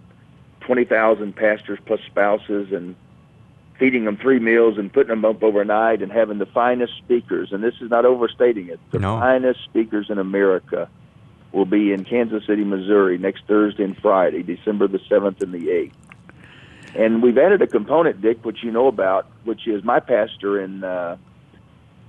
20,000 0.62 1.36
pastors 1.36 1.80
plus 1.86 2.00
spouses 2.06 2.72
and 2.72 2.96
feeding 3.80 4.04
them 4.06 4.18
three 4.18 4.40
meals 4.40 4.78
and 4.78 4.92
putting 4.92 5.10
them 5.10 5.24
up 5.24 5.42
overnight 5.42 6.02
and 6.02 6.12
having 6.12 6.38
the 6.38 6.46
finest 6.46 6.98
speakers. 6.98 7.52
And 7.54 7.64
this 7.64 7.76
is 7.82 7.90
not 7.90 8.06
overstating 8.06 8.68
it. 8.68 8.80
The 8.92 9.00
No. 9.00 9.18
finest 9.20 9.64
speakers 9.64 10.10
in 10.10 10.20
America 10.20 10.90
will 11.54 11.66
be 11.66 11.94
in 11.94 12.04
Kansas 12.04 12.46
City, 12.46 12.64
Missouri 12.64 13.18
next 13.18 13.46
Thursday 13.48 13.84
and 13.86 13.98
Friday, 13.98 14.44
December 14.44 14.88
the 14.88 15.00
7th 15.00 15.42
and 15.42 15.54
the 15.54 15.70
8th. 15.70 15.94
And 16.96 17.24
we've 17.24 17.38
added 17.38 17.62
a 17.62 17.68
component, 17.68 18.22
Dick, 18.22 18.44
which 18.44 18.64
you 18.64 18.72
know 18.72 18.88
about, 18.88 19.28
which 19.46 19.66
is 19.68 19.84
my 19.84 20.00
pastor 20.00 20.62
in 20.62 20.84
uh, 20.84 21.18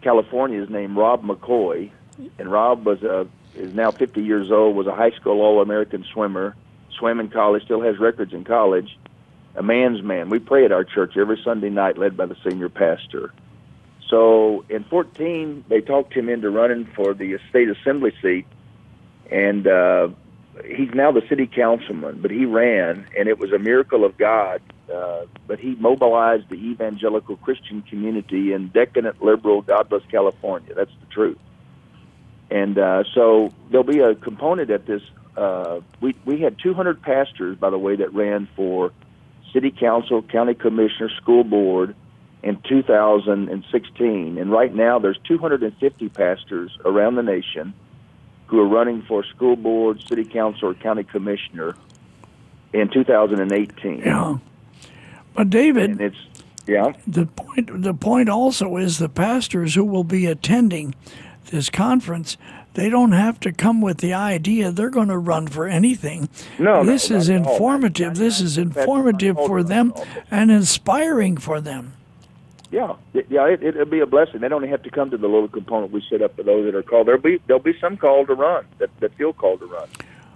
California 0.03 0.61
is 0.63 0.69
named 0.69 0.97
Rob 0.97 1.23
McCoy. 1.23 1.91
And 2.39 2.51
Rob 2.51 2.85
was 2.87 3.03
a 3.03 3.27
is 3.55 3.75
now 3.75 3.91
50 3.91 4.23
years 4.23 4.51
old, 4.51 4.77
was 4.77 4.87
a 4.87 4.95
high 4.95 5.11
school 5.11 5.41
All-American 5.41 6.05
swimmer, 6.13 6.55
swam 6.99 7.21
in 7.21 7.29
college, 7.29 7.65
still 7.65 7.81
has 7.83 7.99
records 7.99 8.33
in 8.33 8.45
college. 8.45 8.97
A 9.57 9.63
man's 9.63 10.03
man. 10.03 10.31
We 10.31 10.39
pray 10.39 10.65
at 10.65 10.73
our 10.73 10.85
church 10.85 11.17
every 11.17 11.41
Sunday 11.45 11.71
night, 11.71 11.99
led 11.99 12.17
by 12.17 12.27
the 12.27 12.37
senior 12.49 12.69
pastor. 12.69 13.33
So 14.09 14.65
in 14.69 14.85
14, 14.85 15.65
they 15.69 15.81
talked 15.81 16.15
him 16.15 16.29
into 16.29 16.51
running 16.51 16.87
for 16.95 17.15
the 17.15 17.39
state 17.49 17.69
assembly 17.69 18.13
seat, 18.23 18.47
and 19.31 19.67
uh, 19.67 20.09
he's 20.65 20.95
now 20.95 21.11
the 21.11 21.23
city 21.29 21.49
councilman. 21.49 22.21
But 22.23 22.31
he 22.31 22.45
ran, 22.45 23.07
and 23.19 23.29
it 23.29 23.39
was 23.39 23.53
a 23.53 23.59
miracle 23.59 24.05
of 24.05 24.17
God. 24.17 24.63
Uh, 24.93 25.27
but 25.47 25.59
he 25.59 25.77
mobilized 25.77 26.49
the 26.49 26.57
evangelical 26.57 27.37
Christian 27.37 27.83
community 27.83 28.53
in 28.53 28.69
decadent, 28.69 29.23
liberal, 29.23 29.63
godless 29.63 30.03
California. 30.11 30.75
That's 30.75 30.91
the 31.01 31.07
truth. 31.07 31.39
And 32.51 32.79
uh, 32.79 33.05
so 33.15 33.53
there'll 33.71 33.85
be 33.85 34.01
a 34.01 34.15
component 34.15 34.71
at 34.71 34.87
this. 34.87 35.03
Uh, 35.37 35.81
we 36.01 36.15
we 36.25 36.41
had 36.41 36.59
200 36.59 37.01
pastors, 37.03 37.57
by 37.57 37.71
the 37.71 37.79
way, 37.79 37.97
that 37.97 38.13
ran 38.13 38.49
for 38.57 38.93
city 39.53 39.71
council, 39.71 40.23
county 40.23 40.55
commissioner, 40.55 41.09
school 41.17 41.45
board 41.45 41.95
in 42.43 42.61
2016. 42.69 44.39
And 44.39 44.51
right 44.51 44.75
now, 44.75 44.99
there's 44.99 45.19
250 45.25 46.09
pastors 46.09 46.77
around 46.85 47.17
the 47.17 47.23
nation 47.23 47.75
who 48.47 48.61
are 48.61 48.67
running 48.67 49.03
for 49.03 49.25
school 49.25 49.57
board, 49.57 50.03
city 50.09 50.25
council, 50.25 50.71
or 50.71 50.75
county 50.75 51.05
commissioner 51.05 51.77
in 52.73 52.89
2018. 52.89 53.99
Yeah. 53.99 54.39
But 55.35 55.51
David, 55.51 55.91
And 55.91 56.01
it's 56.01 56.17
yeah. 56.67 56.93
the 57.07 57.27
point 57.27 57.83
the 57.83 57.95
point 57.95 58.29
also 58.29 58.77
is 58.77 58.99
the 58.99 59.09
pastors 59.09 59.75
who 59.75 59.85
will 59.85 60.05
be 60.05 60.27
attending 60.27 60.95
this 61.51 61.71
conference 61.71 62.37
they 62.75 62.89
don't 62.89 63.13
have 63.13 63.41
to 63.41 63.53
come 63.53 63.81
with 63.81 63.99
the 63.99 64.15
idea 64.15 64.71
they're 64.71 64.91
going 64.91 65.09
to 65.09 65.19
run 65.19 65.49
for 65.49 65.67
anything. 65.67 66.29
No, 66.59 66.83
no, 66.83 66.85
this 66.85 67.11
is 67.11 67.29
at 67.29 67.45
all. 67.45 67.53
informative. 67.53 68.17
This 68.17 68.41
is 68.41 68.59
informative 68.59 69.37
for 69.37 69.63
them 69.63 69.93
and 70.31 70.51
inspiring 70.51 71.37
for 71.37 71.61
them. 71.61 71.95
Yeah, 72.71 72.95
yeah, 73.29 73.47
it, 73.49 73.65
it'll 73.65 73.85
be 73.87 73.99
a 73.99 74.07
blessing. 74.07 74.41
They 74.41 74.49
don't 74.49 74.67
have 74.69 74.85
to 74.85 74.91
come 74.91 75.11
to 75.11 75.17
the 75.17 75.27
little 75.27 75.49
component 75.49 75.91
we 75.91 76.05
set 76.09 76.23
up 76.23 76.37
for 76.37 76.45
those 76.45 76.67
that 76.67 76.77
are 76.77 76.85
called. 76.85 77.09
There'll 77.09 77.21
be 77.21 77.41
there'll 77.49 77.63
be 77.63 77.77
some 77.81 77.97
called 77.97 78.29
to 78.29 78.35
run 78.35 78.65
that 78.79 78.91
that 79.01 79.13
feel 79.15 79.33
called 79.33 79.59
to 79.61 79.67
run, 79.67 79.89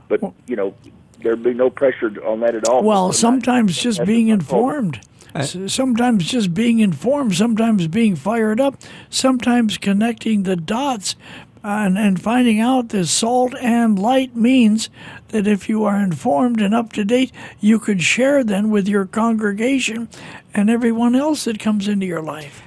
but 0.08 0.20
you 0.48 0.56
know 0.56 0.74
there'll 1.20 1.38
be 1.38 1.54
no 1.54 1.70
pressure 1.70 2.08
on 2.26 2.40
that 2.40 2.56
at 2.56 2.68
all. 2.68 2.82
Well, 2.82 3.12
sometimes 3.12 3.76
just 3.80 4.04
being 4.04 4.28
informed. 4.28 4.94
called. 4.94 5.08
Informed. 5.34 5.66
S- 5.66 5.72
Sometimes 5.74 6.24
just 6.26 6.54
being 6.54 6.78
informed, 6.78 7.34
sometimes 7.34 7.86
being 7.88 8.16
fired 8.16 8.60
up, 8.60 8.76
sometimes 9.10 9.78
connecting 9.78 10.44
the 10.44 10.56
dots 10.56 11.16
uh, 11.64 11.68
and, 11.86 11.96
and 11.98 12.20
finding 12.20 12.60
out 12.60 12.90
that 12.90 13.06
salt 13.06 13.54
and 13.60 13.98
light 13.98 14.36
means 14.36 14.90
that 15.28 15.46
if 15.46 15.68
you 15.68 15.84
are 15.84 15.98
informed 15.98 16.60
and 16.60 16.74
up 16.74 16.92
to 16.92 17.04
date, 17.04 17.32
you 17.60 17.78
could 17.78 18.02
share 18.02 18.44
then 18.44 18.70
with 18.70 18.86
your 18.86 19.06
congregation 19.06 20.08
and 20.52 20.68
everyone 20.70 21.14
else 21.14 21.44
that 21.44 21.58
comes 21.58 21.88
into 21.88 22.06
your 22.06 22.22
life. 22.22 22.62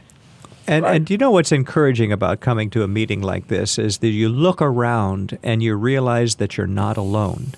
And 0.69 0.85
and 0.85 1.09
you 1.09 1.17
know 1.17 1.31
what's 1.31 1.53
encouraging 1.53 2.11
about 2.11 2.41
coming 2.41 2.69
to 2.71 2.83
a 2.83 2.89
meeting 2.89 3.21
like 3.21 3.47
this 3.47 3.79
is 3.79 3.99
that 3.99 4.09
you 4.09 4.27
look 4.27 4.61
around 4.61 5.37
and 5.41 5.63
you 5.63 5.75
realize 5.75 6.35
that 6.35 6.57
you're 6.57 6.67
not 6.67 6.97
alone, 6.97 7.53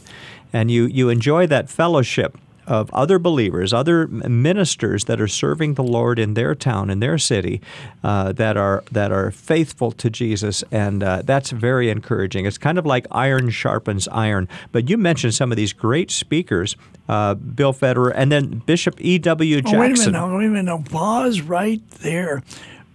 and 0.54 0.70
you 0.70 0.86
you 0.86 1.10
enjoy 1.10 1.48
that 1.48 1.72
fellowship 1.72 2.38
of 2.70 2.90
other 2.94 3.20
believers, 3.20 3.74
other 3.74 4.08
ministers 4.08 5.06
that 5.06 5.20
are 5.20 5.28
serving 5.28 5.74
the 5.74 5.84
Lord 5.84 6.20
in 6.20 6.36
their 6.36 6.56
town, 6.56 6.90
in 6.90 7.00
their 7.00 7.18
city, 7.18 7.62
uh, 8.04 8.32
that 8.34 8.56
are 8.56 8.84
that 8.92 9.12
are 9.12 9.32
faithful 9.32 9.92
to 9.94 10.10
Jesus, 10.10 10.64
and 10.72 11.04
uh, 11.04 11.24
that's 11.26 11.50
very 11.50 11.90
encouraging. 11.90 12.46
It's 12.46 12.60
kind 12.60 12.78
of 12.78 12.86
like 12.86 13.08
iron 13.12 13.50
sharpens 13.50 14.08
iron. 14.10 14.48
But 14.72 14.90
you 14.90 14.98
mentioned 14.98 15.34
some 15.34 15.52
of 15.52 15.58
these 15.58 15.74
great 15.74 16.12
speakers, 16.12 16.76
uh, 17.10 17.34
Bill 17.34 17.74
Federer, 17.74 18.14
and 18.16 18.32
then 18.32 18.60
Bishop 18.66 18.96
E. 19.00 19.18
W. 19.18 19.58
Oh, 19.58 19.72
wait 19.72 19.74
a 19.74 19.80
minute 19.80 19.96
Jackson. 19.96 20.38
wait 20.38 20.46
a 20.46 20.50
minute 20.50 20.64
now. 20.64 20.84
Pause 20.90 21.42
right 21.42 21.82
there. 21.90 22.44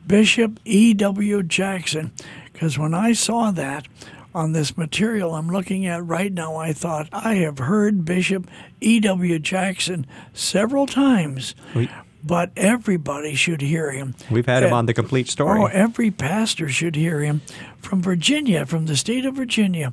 Bishop 0.07 0.61
E.W. 0.65 1.43
Jackson. 1.43 2.13
Because 2.53 2.79
when 2.79 2.95
I 2.95 3.13
saw 3.13 3.51
that 3.51 3.87
on 4.35 4.53
this 4.53 4.77
material 4.77 5.35
I'm 5.35 5.49
looking 5.49 5.87
at 5.87 6.05
right 6.05 6.33
now, 6.33 6.57
I 6.57 6.73
thought, 6.73 7.09
I 7.13 7.35
have 7.37 7.59
heard 7.59 8.05
Bishop 8.05 8.49
E.W. 8.81 9.39
Jackson 9.39 10.07
several 10.33 10.87
times, 10.87 11.55
We- 11.75 11.89
but 12.23 12.51
everybody 12.57 13.35
should 13.35 13.61
hear 13.61 13.91
him. 13.93 14.15
We've 14.31 14.47
had 14.47 14.63
him 14.63 14.73
on 14.73 14.87
the 14.87 14.95
complete 14.95 15.29
story. 15.29 15.61
Oh, 15.61 15.67
every 15.67 16.11
pastor 16.11 16.69
should 16.69 16.97
hear 16.97 17.21
him 17.21 17.43
from 17.81 18.03
Virginia, 18.03 18.65
from 18.67 18.87
the 18.87 18.97
state 18.97 19.25
of 19.27 19.35
Virginia. 19.35 19.93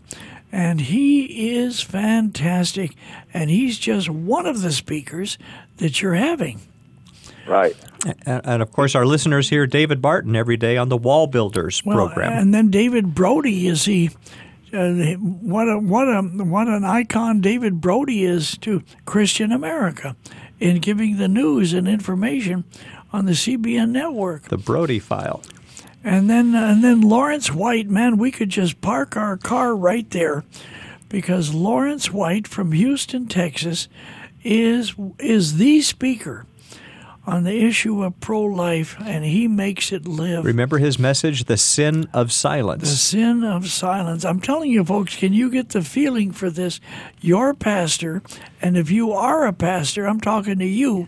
And 0.51 0.81
he 0.81 1.49
is 1.55 1.81
fantastic. 1.81 2.95
And 3.33 3.49
he's 3.49 3.77
just 3.77 4.09
one 4.09 4.45
of 4.45 4.61
the 4.61 4.71
speakers 4.71 5.37
that 5.77 6.01
you're 6.01 6.15
having. 6.15 6.61
Right. 7.47 7.75
And, 8.25 8.41
and 8.45 8.61
of 8.61 8.71
course, 8.71 8.95
our 8.95 9.05
listeners 9.05 9.49
hear 9.49 9.65
David 9.67 10.01
Barton 10.01 10.35
every 10.35 10.57
day 10.57 10.77
on 10.77 10.89
the 10.89 10.97
WallBuilders 10.97 11.85
Well, 11.85 11.97
program. 12.07 12.33
and 12.33 12.53
then 12.53 12.69
David 12.69 13.13
Brody 13.15 13.67
is 13.67 13.85
he. 13.85 14.09
Uh, 14.73 14.93
what 15.15 15.67
a 15.67 15.77
what 15.79 16.07
a 16.07 16.21
what 16.21 16.67
an 16.67 16.85
icon 16.85 17.41
David 17.41 17.81
Brody 17.81 18.23
is 18.23 18.57
to 18.59 18.81
Christian 19.05 19.51
America 19.51 20.15
in 20.61 20.79
giving 20.79 21.17
the 21.17 21.27
news 21.27 21.73
and 21.73 21.89
information 21.89 22.63
on 23.11 23.25
the 23.25 23.33
CBN 23.33 23.89
network. 23.89 24.43
the 24.43 24.57
Brody 24.57 24.99
File. 24.99 25.41
And 26.05 26.29
then 26.29 26.55
and 26.55 26.81
then 26.83 27.01
Laurence 27.01 27.51
White, 27.51 27.89
man, 27.89 28.17
we 28.17 28.31
could 28.31 28.49
just 28.49 28.79
park 28.79 29.17
our 29.17 29.35
car 29.35 29.75
right 29.75 30.09
there 30.11 30.45
because 31.09 31.53
Laurence 31.53 32.11
White 32.11 32.47
from 32.47 32.71
Houston, 32.71 33.27
Texas 33.27 33.89
is 34.41 34.95
is 35.19 35.57
the 35.57 35.81
speaker 35.81 36.45
on 37.25 37.43
the 37.43 37.65
issue 37.65 38.03
of 38.03 38.19
pro-life 38.19 38.95
and 39.05 39.23
he 39.23 39.47
makes 39.47 39.91
it 39.91 40.07
live. 40.07 40.43
Remember 40.43 40.77
his 40.77 40.97
message, 40.97 41.45
The 41.45 41.57
Sin 41.57 42.07
of 42.13 42.31
Silence. 42.31 42.81
The 42.81 42.95
sin 42.95 43.43
of 43.43 43.69
silence. 43.69 44.25
I'm 44.25 44.41
telling 44.41 44.71
you, 44.71 44.83
folks, 44.83 45.15
can 45.15 45.33
you 45.33 45.49
get 45.49 45.69
the 45.69 45.81
feeling 45.81 46.31
for 46.31 46.49
this? 46.49 46.79
Your 47.19 47.53
pastor, 47.53 48.21
and 48.61 48.75
if 48.75 48.89
you 48.89 49.11
are 49.11 49.45
a 49.45 49.53
pastor, 49.53 50.05
I'm 50.05 50.19
talking 50.19 50.59
to 50.59 50.65
you. 50.65 51.07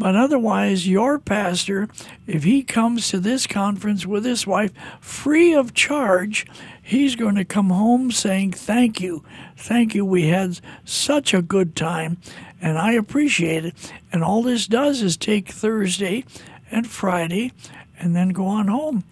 But 0.00 0.16
otherwise, 0.16 0.88
your 0.88 1.18
pastor, 1.18 1.86
if 2.26 2.44
he 2.44 2.62
comes 2.62 3.10
to 3.10 3.20
this 3.20 3.46
conference 3.46 4.06
with 4.06 4.24
his 4.24 4.46
wife 4.46 4.72
free 4.98 5.52
of 5.52 5.74
charge, 5.74 6.46
he's 6.82 7.16
going 7.16 7.34
to 7.34 7.44
come 7.44 7.68
home 7.68 8.10
saying, 8.10 8.52
Thank 8.52 9.02
you. 9.02 9.22
Thank 9.58 9.94
you. 9.94 10.06
We 10.06 10.28
had 10.28 10.58
such 10.86 11.34
a 11.34 11.42
good 11.42 11.76
time, 11.76 12.16
and 12.60 12.78
I 12.78 12.92
appreciate 12.92 13.64
it. 13.64 13.92
And 14.12 14.22
all 14.22 14.42
this 14.42 14.66
does 14.66 15.02
is 15.02 15.16
take 15.16 15.48
Thursday 15.48 16.24
and 16.70 16.86
Friday 16.86 17.52
and 17.98 18.14
then 18.14 18.30
go 18.30 18.46
on 18.46 18.68
home. 18.68 19.04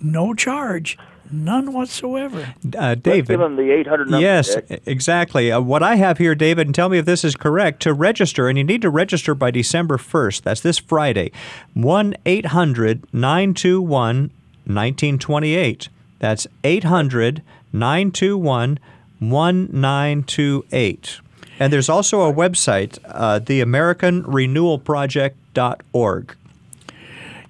No 0.00 0.34
charge. 0.34 0.98
None 1.30 1.72
whatsoever. 1.72 2.54
Uh, 2.64 2.68
Let's 2.80 3.00
David. 3.00 3.28
give 3.28 3.40
them 3.40 3.56
the 3.56 3.72
800 3.72 4.10
number. 4.10 4.24
Yes, 4.24 4.54
Dick. 4.54 4.82
exactly. 4.86 5.50
Uh, 5.50 5.60
what 5.60 5.82
I 5.82 5.96
have 5.96 6.18
here, 6.18 6.36
David, 6.36 6.68
and 6.68 6.74
tell 6.74 6.88
me 6.88 6.98
if 6.98 7.04
this 7.04 7.24
is 7.24 7.34
correct, 7.34 7.82
to 7.82 7.92
register, 7.92 8.48
and 8.48 8.56
you 8.56 8.62
need 8.62 8.82
to 8.82 8.90
register 8.90 9.34
by 9.34 9.50
December 9.50 9.96
1st. 9.96 10.42
That's 10.42 10.60
this 10.60 10.78
Friday. 10.78 11.32
1 11.74 12.14
800 12.24 13.12
921 13.12 14.30
1928. 14.66 15.88
That's 16.20 16.46
800 16.62 17.42
921 17.72 18.78
1928. 19.18 21.20
And 21.58 21.72
there's 21.72 21.88
also 21.88 22.20
a 22.22 22.32
website, 22.32 22.98
uh, 23.06 23.40
theamericanrenewalproject.org. 23.40 26.36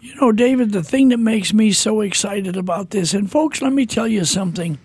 You 0.01 0.15
know, 0.15 0.33
David, 0.33 0.73
the 0.73 0.85
thing 0.85 1.09
that 1.09 1.19
makes 1.19 1.53
me 1.53 1.73
so 1.73 2.01
excited 2.01 2.57
about 2.57 2.91
this, 2.91 3.13
and 3.13 3.29
folks, 3.31 3.61
let 3.61 3.73
me 3.73 3.87
tell 3.87 4.07
you 4.07 4.25
something. 4.25 4.79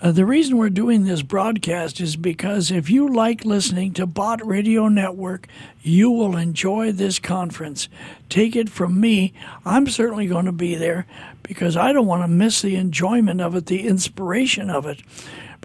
Uh, 0.00 0.12
the 0.12 0.24
reason 0.24 0.56
we're 0.56 0.70
doing 0.70 1.04
this 1.04 1.22
broadcast 1.22 2.00
is 2.00 2.14
because 2.14 2.70
if 2.70 2.88
you 2.88 3.12
like 3.12 3.44
listening 3.44 3.92
to 3.92 4.06
Bott 4.06 4.44
Radio 4.46 4.86
Network, 4.86 5.48
you 5.82 6.08
will 6.10 6.36
enjoy 6.36 6.92
this 6.92 7.18
conference. 7.18 7.88
Take 8.28 8.54
it 8.54 8.70
from 8.70 9.00
me, 9.00 9.32
I'm 9.64 9.88
certainly 9.88 10.28
going 10.28 10.44
to 10.44 10.52
be 10.52 10.76
there 10.76 11.04
because 11.42 11.76
I 11.76 11.92
don't 11.92 12.06
want 12.06 12.22
to 12.22 12.28
miss 12.28 12.62
the 12.62 12.76
enjoyment 12.76 13.40
of 13.40 13.56
it, 13.56 13.66
the 13.66 13.88
inspiration 13.88 14.70
of 14.70 14.86
it. 14.86 15.00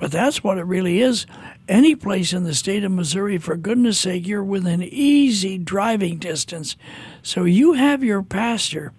But 0.03 0.11
that's 0.11 0.43
what 0.43 0.57
it 0.57 0.65
really 0.65 0.99
is. 0.99 1.25
Any 1.69 1.95
place 1.95 2.33
in 2.33 2.43
the 2.43 2.53
state 2.53 2.83
of 2.83 2.91
Missouri, 2.91 3.37
for 3.37 3.55
goodness 3.55 3.99
sake, 3.99 4.27
you're 4.27 4.43
within 4.43 4.83
easy 4.83 5.57
driving 5.57 6.17
distance. 6.17 6.75
So 7.21 7.45
you 7.45 7.71
have 7.71 8.03
your 8.03 8.21
pastor 8.21 8.91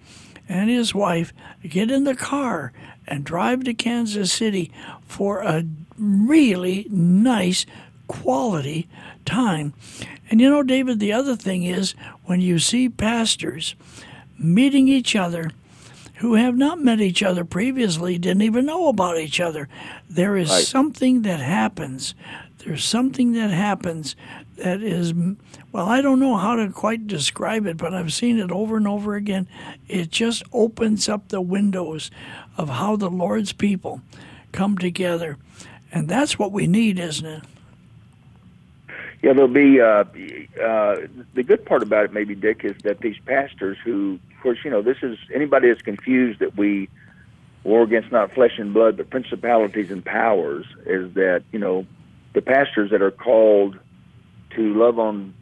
and 0.48 0.70
his 0.70 0.94
wife 0.94 1.34
get 1.62 1.90
in 1.90 2.04
the 2.04 2.14
car 2.14 2.72
and 3.06 3.22
drive 3.22 3.64
to 3.64 3.74
Kansas 3.74 4.32
City 4.32 4.72
for 5.06 5.42
a 5.42 5.66
really 5.98 6.86
nice 6.88 7.66
quality 8.06 8.88
time. 9.26 9.74
And 10.30 10.40
you 10.40 10.48
know, 10.48 10.62
David, 10.62 11.00
the 11.00 11.12
other 11.12 11.36
thing 11.36 11.64
is 11.64 11.94
when 12.24 12.40
you 12.40 12.58
see 12.58 12.88
pastors 12.88 13.74
meeting 14.38 14.88
each 14.88 15.14
other 15.14 15.50
who 16.16 16.34
have 16.34 16.56
not 16.56 16.80
met 16.80 17.00
each 17.00 17.22
other 17.22 17.44
previously, 17.44 18.18
didn't 18.18 18.42
even 18.42 18.66
know 18.66 18.88
about 18.88 19.18
each 19.18 19.40
other, 19.40 19.68
there 20.08 20.36
is 20.36 20.50
Right. 20.50 20.64
something 20.64 21.22
that 21.22 21.40
happens. 21.40 22.14
There's 22.64 22.84
something 22.84 23.32
that 23.32 23.50
happens 23.50 24.16
that 24.56 24.82
is, 24.82 25.12
well, 25.72 25.88
I 25.88 26.00
don't 26.00 26.20
know 26.20 26.36
how 26.36 26.54
to 26.56 26.68
quite 26.68 27.06
describe 27.06 27.66
it, 27.66 27.76
but 27.76 27.92
I've 27.92 28.12
seen 28.12 28.38
it 28.38 28.50
over 28.50 28.76
and 28.76 28.86
over 28.86 29.16
again. 29.16 29.48
It 29.88 30.10
just 30.10 30.44
opens 30.52 31.08
up 31.08 31.28
the 31.28 31.40
windows 31.40 32.10
of 32.56 32.68
how 32.68 32.96
the 32.96 33.10
Lord's 33.10 33.52
people 33.52 34.00
come 34.52 34.78
together. 34.78 35.36
And 35.92 36.08
that's 36.08 36.38
what 36.38 36.52
we 36.52 36.66
need, 36.66 36.98
isn't 36.98 37.26
it? 37.26 37.42
Yeah, 39.22 39.32
there'll 39.32 39.48
be 39.48 39.80
uh, 39.80 40.04
uh, 40.62 41.06
the 41.34 41.42
good 41.42 41.64
part 41.64 41.82
about 41.82 42.04
it, 42.04 42.12
maybe 42.12 42.34
Dick, 42.34 42.64
is 42.64 42.76
that 42.82 43.00
these 43.00 43.16
pastors 43.24 43.78
who, 43.84 44.18
course, 44.44 44.58
you 44.64 44.70
know, 44.70 44.82
this 44.82 44.98
is 45.02 45.18
anybody 45.34 45.68
that's 45.68 45.82
confused 45.82 46.38
that 46.38 46.56
we 46.56 46.88
war 47.64 47.82
against 47.82 48.12
not 48.12 48.32
flesh 48.32 48.52
and 48.58 48.72
blood, 48.72 48.96
but 48.98 49.10
principalities 49.10 49.90
and 49.90 50.04
powers, 50.04 50.66
is 50.86 51.12
that 51.14 51.42
you 51.50 51.58
know 51.58 51.86
the 52.34 52.42
pastors 52.42 52.90
that 52.92 53.02
are 53.02 53.10
called 53.10 53.76
to 54.50 54.74
love 54.74 54.98
on 55.00 55.34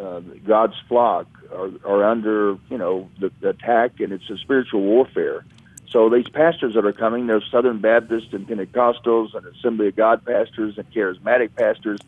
uh, 0.00 0.20
God's 0.46 0.74
flock 0.88 1.26
are, 1.52 1.70
are 1.84 2.04
under 2.04 2.58
you 2.70 2.78
know 2.78 3.08
the, 3.20 3.30
the 3.40 3.50
attack, 3.50 4.00
and 4.00 4.12
it's 4.12 4.28
a 4.30 4.38
spiritual 4.38 4.80
warfare. 4.80 5.44
So 5.90 6.10
these 6.10 6.28
pastors 6.28 6.74
that 6.74 6.84
are 6.84 6.92
coming, 6.92 7.26
they're 7.26 7.42
Southern 7.50 7.80
Baptists 7.80 8.32
and 8.32 8.46
Pentecostals 8.46 9.34
and 9.34 9.46
Assembly 9.46 9.88
of 9.88 9.96
God 9.96 10.24
pastors 10.24 10.76
and 10.76 10.90
charismatic 10.92 11.54
pastors, 11.54 11.98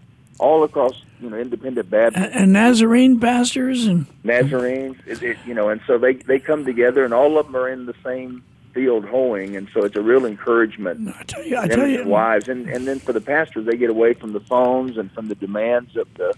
all 0.41 0.65
across 0.65 1.03
you 1.21 1.31
know 1.31 1.39
independent 1.39 1.89
Baptist 1.91 2.25
And, 2.25 2.35
and 2.35 2.53
Nazarene 2.53 3.21
pastors 3.21 3.87
and 3.87 4.07
Nazarenes, 4.25 4.97
it, 5.07 5.23
it, 5.23 5.39
you 5.47 5.55
know, 5.55 5.69
and 5.69 5.81
so 5.87 5.99
they 5.99 6.15
they 6.15 6.39
come 6.39 6.65
together, 6.65 7.05
and 7.05 7.15
all 7.15 7.39
of 7.39 7.47
them 7.47 7.57
are 7.57 7.69
in 7.69 7.87
the 7.87 7.95
same 8.03 8.43
field 8.73 9.05
hoeing, 9.05 9.57
and 9.57 9.69
so 9.75 9.85
it's 9.85 9.97
a 9.97 10.01
real 10.01 10.25
encouragement. 10.27 11.15
I 11.19 11.23
tell 11.25 11.45
you, 11.45 11.59
I 11.59 11.69
tell 11.69 11.87
you, 11.87 12.05
wives, 12.07 12.49
and 12.49 12.69
and 12.69 12.87
then 12.89 12.99
for 12.99 13.13
the 13.13 13.21
pastors, 13.21 13.67
they 13.67 13.77
get 13.77 13.91
away 13.91 14.15
from 14.15 14.33
the 14.33 14.41
phones 14.41 14.97
and 14.97 15.13
from 15.13 15.29
the 15.29 15.35
demands 15.35 15.97
of 15.97 16.09
the 16.15 16.35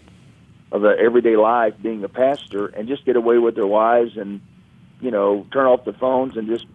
of 0.73 0.83
the 0.83 0.97
everyday 0.99 1.37
life 1.37 1.75
being 1.83 2.03
a 2.03 2.09
pastor, 2.09 2.67
and 2.67 2.89
just 2.89 3.05
get 3.05 3.17
away 3.17 3.39
with 3.39 3.55
their 3.55 3.67
wives, 3.67 4.17
and 4.17 4.41
you 5.01 5.11
know, 5.11 5.47
turn 5.53 5.67
off 5.67 5.85
the 5.85 5.93
phones 5.93 6.37
and 6.37 6.49
just 6.49 6.67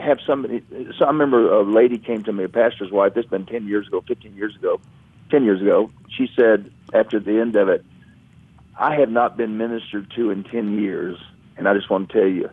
have 0.00 0.18
somebody. 0.26 0.62
So 0.96 1.04
I 1.04 1.08
remember 1.08 1.52
a 1.52 1.62
lady 1.62 1.98
came 1.98 2.22
to 2.24 2.32
me, 2.32 2.44
a 2.44 2.48
pastor's 2.48 2.90
wife. 2.90 3.14
This 3.14 3.24
has 3.24 3.30
been 3.30 3.46
ten 3.46 3.66
years 3.68 3.86
ago, 3.88 4.02
fifteen 4.06 4.34
years 4.34 4.56
ago, 4.56 4.80
ten 5.32 5.44
years 5.44 5.60
ago. 5.60 5.90
She 6.16 6.28
said 6.36 6.70
after 6.92 7.18
the 7.18 7.40
end 7.40 7.56
of 7.56 7.68
it, 7.68 7.84
I 8.78 8.96
have 8.96 9.10
not 9.10 9.36
been 9.36 9.56
ministered 9.56 10.12
to 10.16 10.30
in 10.30 10.44
10 10.44 10.80
years, 10.80 11.18
and 11.56 11.68
I 11.68 11.74
just 11.74 11.90
want 11.90 12.10
to 12.10 12.14
tell 12.14 12.28
you, 12.28 12.50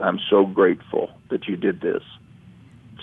I'm 0.00 0.18
so 0.30 0.46
grateful 0.46 1.10
that 1.30 1.46
you 1.46 1.56
did 1.56 1.80
this. 1.80 2.02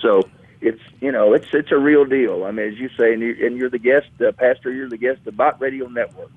So 0.02 0.24
it's 0.62 0.82
you 1.00 1.12
know 1.12 1.34
it's 1.34 1.48
it's 1.54 1.72
a 1.72 1.78
real 1.78 2.06
deal. 2.06 2.44
I 2.44 2.52
mean, 2.52 2.68
as 2.68 2.78
you 2.78 2.90
say, 2.98 3.14
and 3.14 3.22
you're, 3.22 3.46
and 3.46 3.58
you're 3.58 3.70
the 3.70 3.80
guest, 3.80 4.08
uh, 4.26 4.32
pastor. 4.32 4.72
You're 4.72 4.90
the 4.90 4.98
guest 4.98 5.26
of 5.26 5.36
Bott 5.36 5.60
Radio 5.60 5.88
Network. 5.88 6.32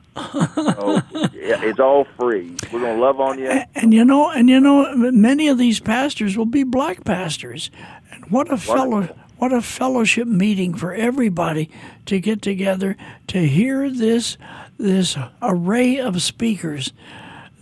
so 0.54 1.02
yeah, 1.12 1.62
it's 1.62 1.80
all 1.80 2.06
free. 2.18 2.56
We're 2.72 2.80
gonna 2.80 3.00
love 3.00 3.20
on 3.20 3.38
you. 3.38 3.48
and 3.74 3.92
you 3.92 4.04
know, 4.04 4.30
and 4.30 4.48
you 4.48 4.60
know, 4.60 4.94
many 4.96 5.48
of 5.48 5.58
these 5.58 5.80
pastors 5.80 6.36
will 6.36 6.46
be 6.46 6.62
black 6.62 7.04
pastors, 7.04 7.70
and 8.12 8.24
what 8.30 8.50
a 8.52 8.56
fellow, 8.56 9.08
what 9.38 9.52
a 9.52 9.62
fellowship 9.62 10.26
meeting 10.26 10.74
for 10.74 10.92
everybody 10.94 11.70
to 12.06 12.20
get 12.20 12.42
together 12.42 12.96
to 13.28 13.46
hear 13.46 13.90
this 13.90 14.36
this 14.78 15.16
array 15.42 15.98
of 15.98 16.20
speakers 16.22 16.92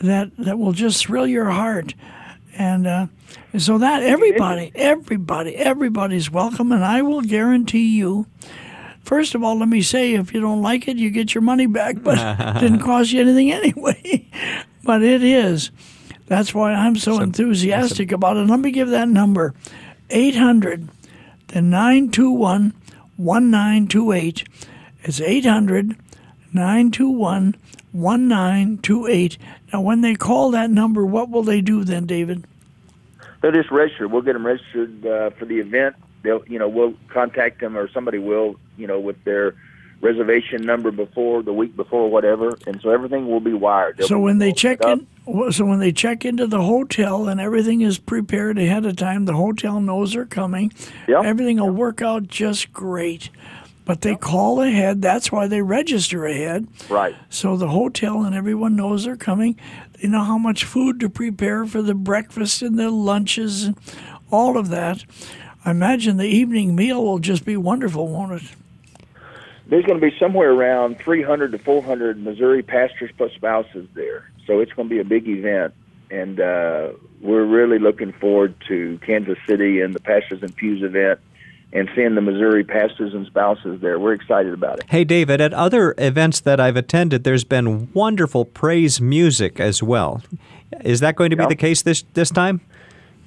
that 0.00 0.30
that 0.36 0.58
will 0.58 0.72
just 0.72 1.06
thrill 1.06 1.26
your 1.26 1.50
heart, 1.50 1.94
and. 2.56 2.86
Uh, 2.86 3.06
and 3.52 3.62
so 3.62 3.78
that 3.78 4.02
everybody, 4.02 4.72
everybody, 4.74 5.56
everybody's 5.56 6.30
welcome, 6.30 6.72
and 6.72 6.84
I 6.84 7.02
will 7.02 7.20
guarantee 7.20 7.96
you. 7.96 8.26
First 9.04 9.34
of 9.34 9.42
all, 9.42 9.58
let 9.58 9.68
me 9.68 9.82
say, 9.82 10.14
if 10.14 10.32
you 10.32 10.40
don't 10.40 10.62
like 10.62 10.88
it, 10.88 10.96
you 10.96 11.10
get 11.10 11.34
your 11.34 11.42
money 11.42 11.66
back, 11.66 12.02
but 12.02 12.18
it 12.18 12.60
didn't 12.60 12.80
cost 12.80 13.12
you 13.12 13.20
anything 13.20 13.52
anyway. 13.52 14.28
but 14.84 15.02
it 15.02 15.22
is. 15.22 15.70
That's 16.26 16.54
why 16.54 16.72
I'm 16.72 16.96
so 16.96 17.20
enthusiastic 17.20 18.12
about 18.12 18.36
it. 18.36 18.46
Let 18.46 18.60
me 18.60 18.70
give 18.70 18.88
that 18.88 19.08
number 19.08 19.54
800 20.08 20.88
then 21.52 21.70
921 21.70 22.74
1928. 23.16 24.44
It's 25.04 25.20
800 25.20 25.96
921 26.52 27.56
1928. 27.92 29.38
Now, 29.72 29.80
when 29.80 30.00
they 30.00 30.14
call 30.14 30.50
that 30.50 30.70
number, 30.70 31.04
what 31.04 31.28
will 31.30 31.42
they 31.42 31.60
do 31.60 31.84
then, 31.84 32.06
David? 32.06 32.44
They'll 33.40 33.52
just 33.52 33.70
register. 33.70 34.08
We'll 34.08 34.22
get 34.22 34.34
them 34.34 34.46
registered 34.46 35.04
uh, 35.04 35.30
for 35.30 35.44
the 35.44 35.58
event. 35.58 35.96
They'll, 36.22 36.44
you 36.46 36.58
know, 36.58 36.68
we'll 36.68 36.94
contact 37.08 37.60
them 37.60 37.76
or 37.76 37.88
somebody 37.90 38.18
will, 38.18 38.56
you 38.76 38.86
know, 38.86 39.00
with 39.00 39.22
their 39.24 39.54
reservation 40.00 40.62
number 40.62 40.90
before 40.90 41.42
the 41.42 41.52
week 41.52 41.76
before, 41.76 42.10
whatever, 42.10 42.58
and 42.66 42.80
so 42.80 42.90
everything 42.90 43.28
will 43.28 43.40
be 43.40 43.52
wired. 43.52 43.96
They'll 43.96 44.08
So 44.08 44.16
be 44.16 44.22
when 44.22 44.38
they 44.38 44.52
check 44.52 44.84
in, 44.84 45.06
so 45.50 45.64
when 45.64 45.78
they 45.78 45.92
check 45.92 46.24
into 46.24 46.46
the 46.46 46.62
hotel 46.62 47.28
and 47.28 47.40
everything 47.40 47.80
is 47.80 47.98
prepared 47.98 48.58
ahead 48.58 48.84
of 48.84 48.96
time, 48.96 49.24
the 49.24 49.34
hotel 49.34 49.80
knows 49.80 50.12
they're 50.12 50.24
coming. 50.24 50.72
Yep. 51.06 51.24
Everything 51.24 51.58
will 51.58 51.70
work 51.70 52.02
out 52.02 52.26
just 52.28 52.72
great. 52.72 53.30
But 53.84 54.02
they 54.02 54.14
call 54.14 54.62
ahead. 54.62 55.02
That's 55.02 55.32
why 55.32 55.48
they 55.48 55.60
register 55.60 56.24
ahead. 56.24 56.68
right? 56.88 57.16
So 57.30 57.56
the 57.56 57.68
hotel 57.68 58.22
and 58.22 58.34
everyone 58.34 58.76
knows 58.76 59.04
they're 59.04 59.16
coming. 59.16 59.58
They 60.00 60.08
know 60.08 60.22
how 60.22 60.38
much 60.38 60.64
food 60.64 61.00
to 61.00 61.08
prepare 61.08 61.66
for 61.66 61.82
the 61.82 61.94
breakfast 61.94 62.62
and 62.62 62.78
the 62.78 62.90
lunches 62.90 63.64
and 63.64 63.76
all 64.30 64.56
of 64.56 64.68
that. 64.68 65.04
I 65.64 65.70
imagine 65.72 66.16
the 66.16 66.26
evening 66.26 66.74
meal 66.74 67.04
will 67.04 67.18
just 67.18 67.44
be 67.44 67.56
wonderful, 67.56 68.08
won't 68.08 68.42
it? 68.42 68.48
There's 69.72 69.86
going 69.86 69.98
to 69.98 70.06
be 70.06 70.14
somewhere 70.18 70.52
around 70.52 70.98
300 70.98 71.52
to 71.52 71.58
400 71.58 72.22
Missouri 72.22 72.62
pastors 72.62 73.10
plus 73.16 73.32
spouses 73.32 73.88
there, 73.94 74.30
so 74.46 74.60
it's 74.60 74.70
going 74.74 74.86
to 74.90 74.94
be 74.94 75.00
a 75.00 75.04
big 75.04 75.26
event, 75.26 75.72
and 76.10 76.38
uh, 76.38 76.90
we're 77.22 77.46
really 77.46 77.78
looking 77.78 78.12
forward 78.12 78.54
to 78.68 78.98
Kansas 78.98 79.38
City 79.48 79.80
and 79.80 79.94
the 79.94 80.00
Pastors 80.00 80.42
and 80.42 80.54
Pews 80.54 80.82
event, 80.82 81.20
and 81.72 81.88
seeing 81.96 82.14
the 82.16 82.20
Missouri 82.20 82.64
pastors 82.64 83.14
and 83.14 83.26
spouses 83.26 83.80
there. 83.80 83.98
We're 83.98 84.12
excited 84.12 84.52
about 84.52 84.80
it. 84.80 84.84
Hey, 84.90 85.04
David, 85.04 85.40
at 85.40 85.54
other 85.54 85.94
events 85.96 86.40
that 86.40 86.60
I've 86.60 86.76
attended, 86.76 87.24
there's 87.24 87.44
been 87.44 87.90
wonderful 87.94 88.44
praise 88.44 89.00
music 89.00 89.58
as 89.58 89.82
well. 89.82 90.20
Is 90.84 91.00
that 91.00 91.16
going 91.16 91.30
to 91.30 91.36
be 91.36 91.44
Yeah. 91.44 91.48
the 91.48 91.56
case 91.56 91.80
this 91.80 92.02
this 92.12 92.28
time? 92.28 92.60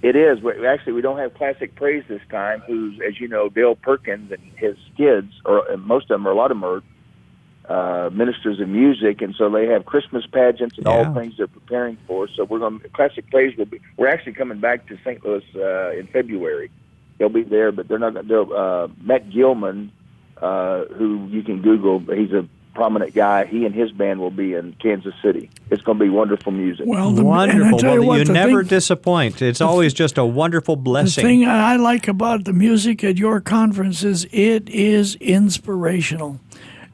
It 0.05 0.15
is. 0.15 0.39
We, 0.39 0.67
actually, 0.67 0.93
we 0.93 1.01
don't 1.01 1.17
have 1.17 1.33
classic 1.33 1.73
praise 1.73 2.03
this 2.07 2.21
time. 2.29 2.61
Who's, 2.67 2.99
as 3.07 3.19
you 3.19 3.27
know, 3.27 3.49
Dale 3.49 3.73
Perkins 3.73 4.31
and 4.31 4.39
his 4.55 4.77
kids, 4.95 5.31
or 5.45 5.63
most 5.77 6.03
of 6.03 6.09
them, 6.09 6.27
or 6.27 6.31
a 6.31 6.35
lot 6.35 6.51
of 6.51 6.61
them 6.61 6.63
are 6.63 8.05
uh, 8.05 8.09
ministers 8.11 8.61
of 8.61 8.69
music, 8.69 9.23
and 9.23 9.33
so 9.35 9.49
they 9.49 9.65
have 9.65 9.87
Christmas 9.87 10.23
pageants 10.31 10.77
and 10.77 10.85
Yeah. 10.85 10.93
all 11.07 11.13
things 11.15 11.33
they're 11.37 11.47
preparing 11.47 11.97
for. 12.05 12.27
So 12.27 12.43
we're 12.43 12.59
going. 12.59 12.81
Classic 12.93 13.27
praise 13.31 13.57
will 13.57 13.65
be. 13.65 13.81
We're 13.97 14.09
actually 14.09 14.33
coming 14.33 14.59
back 14.59 14.85
to 14.89 14.97
St. 15.03 15.25
Louis 15.25 15.43
uh, 15.55 15.97
in 15.97 16.05
February. 16.13 16.69
They'll 17.17 17.29
be 17.29 17.41
there, 17.41 17.71
but 17.71 17.87
they're 17.87 17.97
not. 17.97 18.27
They'll, 18.27 18.53
uh, 18.53 18.89
Matt 19.01 19.31
Gilman, 19.31 19.91
uh, 20.39 20.83
who 20.95 21.27
you 21.31 21.41
can 21.41 21.63
Google. 21.63 21.97
He's 22.01 22.31
a 22.31 22.47
prominent 22.75 23.15
guy. 23.15 23.45
He 23.45 23.65
and 23.65 23.73
his 23.73 23.91
band 23.91 24.19
will 24.19 24.29
be 24.29 24.53
in 24.53 24.73
Kansas 24.73 25.15
City. 25.23 25.49
It's 25.71 25.81
going 25.81 25.97
to 25.97 26.03
be 26.03 26.09
wonderful 26.09 26.51
music. 26.51 26.85
Well, 26.87 27.11
the, 27.11 27.23
Wonderful. 27.23 27.63
And 27.63 27.75
I 27.75 27.77
tell 27.77 27.91
well, 27.91 28.01
you 28.01 28.07
what, 28.07 28.27
the 28.27 28.33
never 28.33 28.61
thing, 28.63 28.69
disappoint. 28.69 29.41
It's 29.41 29.61
always 29.61 29.93
just 29.93 30.17
a 30.17 30.25
wonderful 30.25 30.75
blessing. 30.75 31.23
The 31.23 31.29
thing 31.29 31.45
I 31.47 31.77
like 31.77 32.07
about 32.07 32.43
the 32.43 32.53
music 32.53 33.03
at 33.03 33.17
your 33.17 33.41
conference 33.41 34.03
is 34.03 34.27
it 34.31 34.69
is 34.69 35.15
inspirational. 35.15 36.39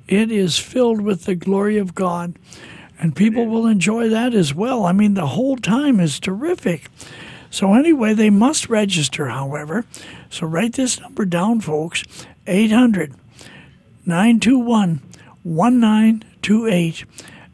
It 0.08 0.32
is 0.32 0.58
filled 0.58 1.02
with 1.02 1.26
the 1.26 1.36
glory 1.36 1.78
of 1.78 1.96
God, 1.96 2.38
and 3.00 3.16
people 3.16 3.48
will 3.48 3.66
enjoy 3.66 4.10
that 4.10 4.34
as 4.34 4.54
well. 4.54 4.86
I 4.86 4.92
mean, 4.92 5.16
the 5.16 5.28
whole 5.28 5.58
time 5.58 6.00
is 6.00 6.20
terrific. 6.20 6.90
So, 7.50 7.74
anyway, 7.74 8.14
they 8.14 8.30
must 8.30 8.70
register, 8.70 9.28
however. 9.28 9.86
So, 10.30 10.48
write 10.48 10.74
this 10.74 11.00
number 11.02 11.26
down, 11.26 11.60
folks 11.60 12.04
800 12.48 13.14
921 14.06 15.02
1928 15.44 17.06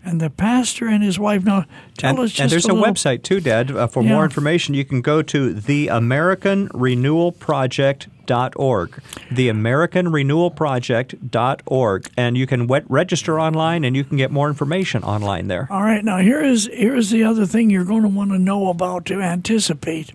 and 0.03 0.21
the 0.21 0.29
pastor 0.29 0.87
and 0.87 1.03
his 1.03 1.19
wife. 1.19 1.43
Now, 1.43 1.65
tell 1.97 2.11
and, 2.11 2.19
us 2.19 2.31
just 2.31 2.41
and 2.41 2.51
there's 2.51 2.65
a, 2.65 2.71
a, 2.71 2.73
little, 2.73 2.93
website 2.93 3.23
too, 3.23 3.41
Dad. 3.41 3.71
Uh, 3.71 3.87
for 3.87 4.01
Yeah. 4.01 4.13
more 4.13 4.23
information, 4.23 4.73
you 4.73 4.85
can 4.85 5.01
go 5.01 5.21
to 5.21 5.53
the 5.53 5.89
American 5.89 6.69
Renewal 6.73 7.31
Project 7.31 8.07
theamericanrenewalproject.org. 8.27 9.01
Theamericanrenewalproject.org, 9.29 12.09
and 12.17 12.37
you 12.37 12.47
can 12.47 12.67
wet- 12.67 12.89
register 12.89 13.39
online, 13.39 13.83
and 13.83 13.95
you 13.95 14.03
can 14.03 14.17
get 14.17 14.31
more 14.31 14.47
information 14.49 15.03
online 15.03 15.47
there. 15.47 15.67
All 15.71 15.83
right, 15.83 16.03
now 16.03 16.17
here 16.17 16.43
is 16.43 16.69
here 16.73 16.95
is 16.95 17.09
the 17.09 17.23
other 17.23 17.45
thing 17.45 17.69
you're 17.69 17.85
going 17.85 18.03
to 18.03 18.09
want 18.09 18.31
to 18.31 18.39
know 18.39 18.69
about 18.69 19.05
to 19.05 19.21
anticipate. 19.21 20.11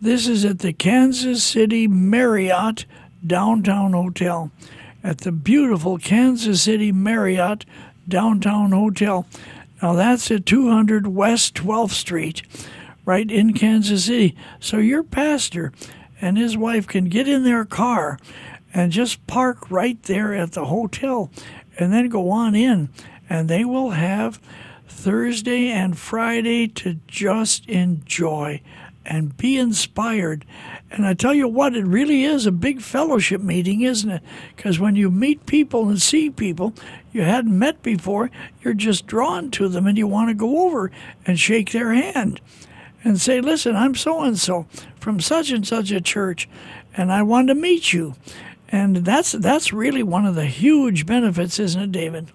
This 0.00 0.28
is 0.28 0.44
at 0.44 0.58
the 0.60 0.72
Kansas 0.72 1.42
City 1.42 1.88
Marriott 1.88 2.84
Downtown 3.26 3.92
Hotel. 3.92 4.50
At 5.04 5.18
the 5.18 5.32
beautiful 5.32 5.98
Kansas 5.98 6.62
City 6.62 6.90
Marriott 6.90 7.66
Downtown 8.08 8.72
Hotel. 8.72 9.26
Now 9.82 9.92
that's 9.92 10.30
at 10.30 10.46
200 10.46 11.06
West 11.06 11.54
12th 11.56 11.90
Street, 11.90 12.40
right 13.04 13.30
in 13.30 13.52
Kansas 13.52 14.06
City. 14.06 14.34
So 14.60 14.78
your 14.78 15.02
pastor 15.02 15.72
and 16.22 16.38
his 16.38 16.56
wife 16.56 16.86
can 16.86 17.10
get 17.10 17.28
in 17.28 17.44
their 17.44 17.66
car 17.66 18.18
and 18.72 18.92
just 18.92 19.26
park 19.26 19.70
right 19.70 20.02
there 20.04 20.32
at 20.32 20.52
the 20.52 20.64
hotel 20.64 21.30
and 21.78 21.92
then 21.92 22.08
go 22.08 22.30
on 22.30 22.54
in 22.54 22.88
and 23.28 23.50
they 23.50 23.64
will 23.64 23.90
have 23.90 24.40
Thursday 24.88 25.68
and 25.68 25.98
Friday 25.98 26.66
to 26.68 26.94
just 27.06 27.68
enjoy 27.68 28.62
and 29.06 29.36
be 29.36 29.58
inspired. 29.58 30.44
And 30.90 31.06
I 31.06 31.14
tell 31.14 31.34
you 31.34 31.48
what, 31.48 31.74
it 31.74 31.86
really 31.86 32.24
is 32.24 32.46
a 32.46 32.52
big 32.52 32.80
fellowship 32.80 33.40
meeting, 33.40 33.82
isn't 33.82 34.10
it? 34.10 34.22
Because 34.56 34.78
when 34.78 34.96
you 34.96 35.10
meet 35.10 35.46
people 35.46 35.88
and 35.88 36.00
see 36.00 36.30
people 36.30 36.74
you 37.12 37.22
hadn't 37.22 37.58
met 37.58 37.82
before, 37.82 38.30
you're 38.62 38.74
just 38.74 39.06
drawn 39.06 39.50
to 39.52 39.68
them 39.68 39.86
and 39.86 39.96
you 39.98 40.06
want 40.06 40.30
to 40.30 40.34
go 40.34 40.66
over 40.66 40.90
and 41.26 41.38
shake 41.38 41.72
their 41.72 41.92
hand 41.92 42.40
and 43.04 43.20
say, 43.20 43.40
Listen, 43.40 43.76
I'm 43.76 43.94
so 43.94 44.22
and 44.22 44.38
so 44.38 44.66
from 44.98 45.20
such 45.20 45.50
and 45.50 45.66
such 45.66 45.90
a 45.90 46.00
church, 46.00 46.48
and 46.96 47.12
I 47.12 47.22
want 47.22 47.48
to 47.48 47.54
meet 47.54 47.92
you. 47.92 48.14
And 48.70 48.96
that's 48.96 49.32
that's 49.32 49.72
really 49.72 50.02
one 50.02 50.26
of 50.26 50.34
the 50.34 50.46
huge 50.46 51.06
benefits, 51.06 51.60
isn't 51.60 51.80
it, 51.80 51.92
David? 51.92 52.28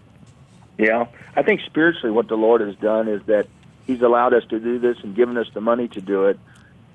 Yeah, 0.78 1.08
I 1.36 1.42
think 1.42 1.62
spiritually, 1.66 2.12
what 2.12 2.30
the 2.30 2.38
Lord 2.38 2.62
has 2.62 2.76
done 2.76 3.08
is 3.10 3.22
that 3.26 3.48
He's 3.88 4.02
allowed 4.02 4.36
us 4.36 4.44
to 4.50 4.60
do 4.60 4.78
this 4.78 4.98
and 5.02 5.16
given 5.16 5.36
us 5.36 5.48
the 5.54 5.62
money 5.62 5.88
to 5.90 6.00
do 6.02 6.26
it, 6.26 6.40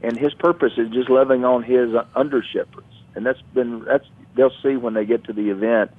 and 0.05 0.19
His 0.19 0.35
purpose 0.35 0.73
is 0.77 0.91
just 0.91 1.09
loving 1.09 1.45
on 1.45 1.63
His 1.63 1.95
under 2.15 2.43
shepherds, 2.43 2.93
and 3.15 3.25
that's 3.25 3.41
been 3.53 3.85
that's 3.85 4.07
they'll 4.35 4.53
see 4.63 4.77
when 4.77 4.95
they 4.95 5.05
get 5.05 5.25
to 5.25 5.33
the 5.33 5.51
event. 5.51 5.91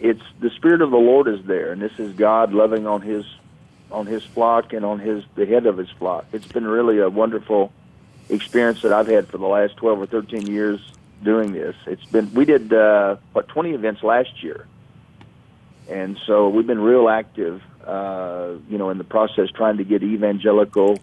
It's 0.00 0.22
the 0.40 0.50
Spirit 0.50 0.80
of 0.80 0.90
the 0.90 0.96
Lord 0.96 1.28
is 1.28 1.44
there, 1.44 1.72
and 1.72 1.82
this 1.82 1.98
is 1.98 2.14
God 2.14 2.52
loving 2.52 2.86
on 2.86 3.02
His 3.02 3.24
on 3.90 4.06
His 4.06 4.24
flock 4.24 4.72
and 4.72 4.84
on 4.84 4.98
His 4.98 5.24
the 5.34 5.46
head 5.46 5.66
of 5.66 5.78
His 5.78 5.90
flock. 5.90 6.26
It's 6.32 6.48
been 6.48 6.66
really 6.66 6.98
a 6.98 7.08
wonderful 7.08 7.72
experience 8.28 8.82
that 8.82 8.92
I've 8.92 9.08
had 9.08 9.28
for 9.28 9.38
the 9.38 9.46
last 9.46 9.76
twelve 9.76 10.00
or 10.00 10.06
thirteen 10.06 10.46
years 10.46 10.80
doing 11.22 11.52
this. 11.52 11.76
It's 11.86 12.04
been 12.06 12.32
we 12.34 12.44
did 12.44 12.72
uh, 12.72 13.16
what 13.32 13.48
twenty 13.48 13.70
events 13.70 14.02
last 14.02 14.42
year 14.42 14.66
and 15.88 16.18
so 16.26 16.48
we've 16.48 16.66
been 16.66 16.80
real 16.80 17.08
active, 17.08 17.62
uh, 17.86 18.52
you 18.68 18.76
know, 18.76 18.90
in 18.90 18.98
the 18.98 19.04
process 19.04 19.48
trying 19.50 19.78
to 19.78 19.84
get 19.84 20.02
evangelical, 20.02 20.98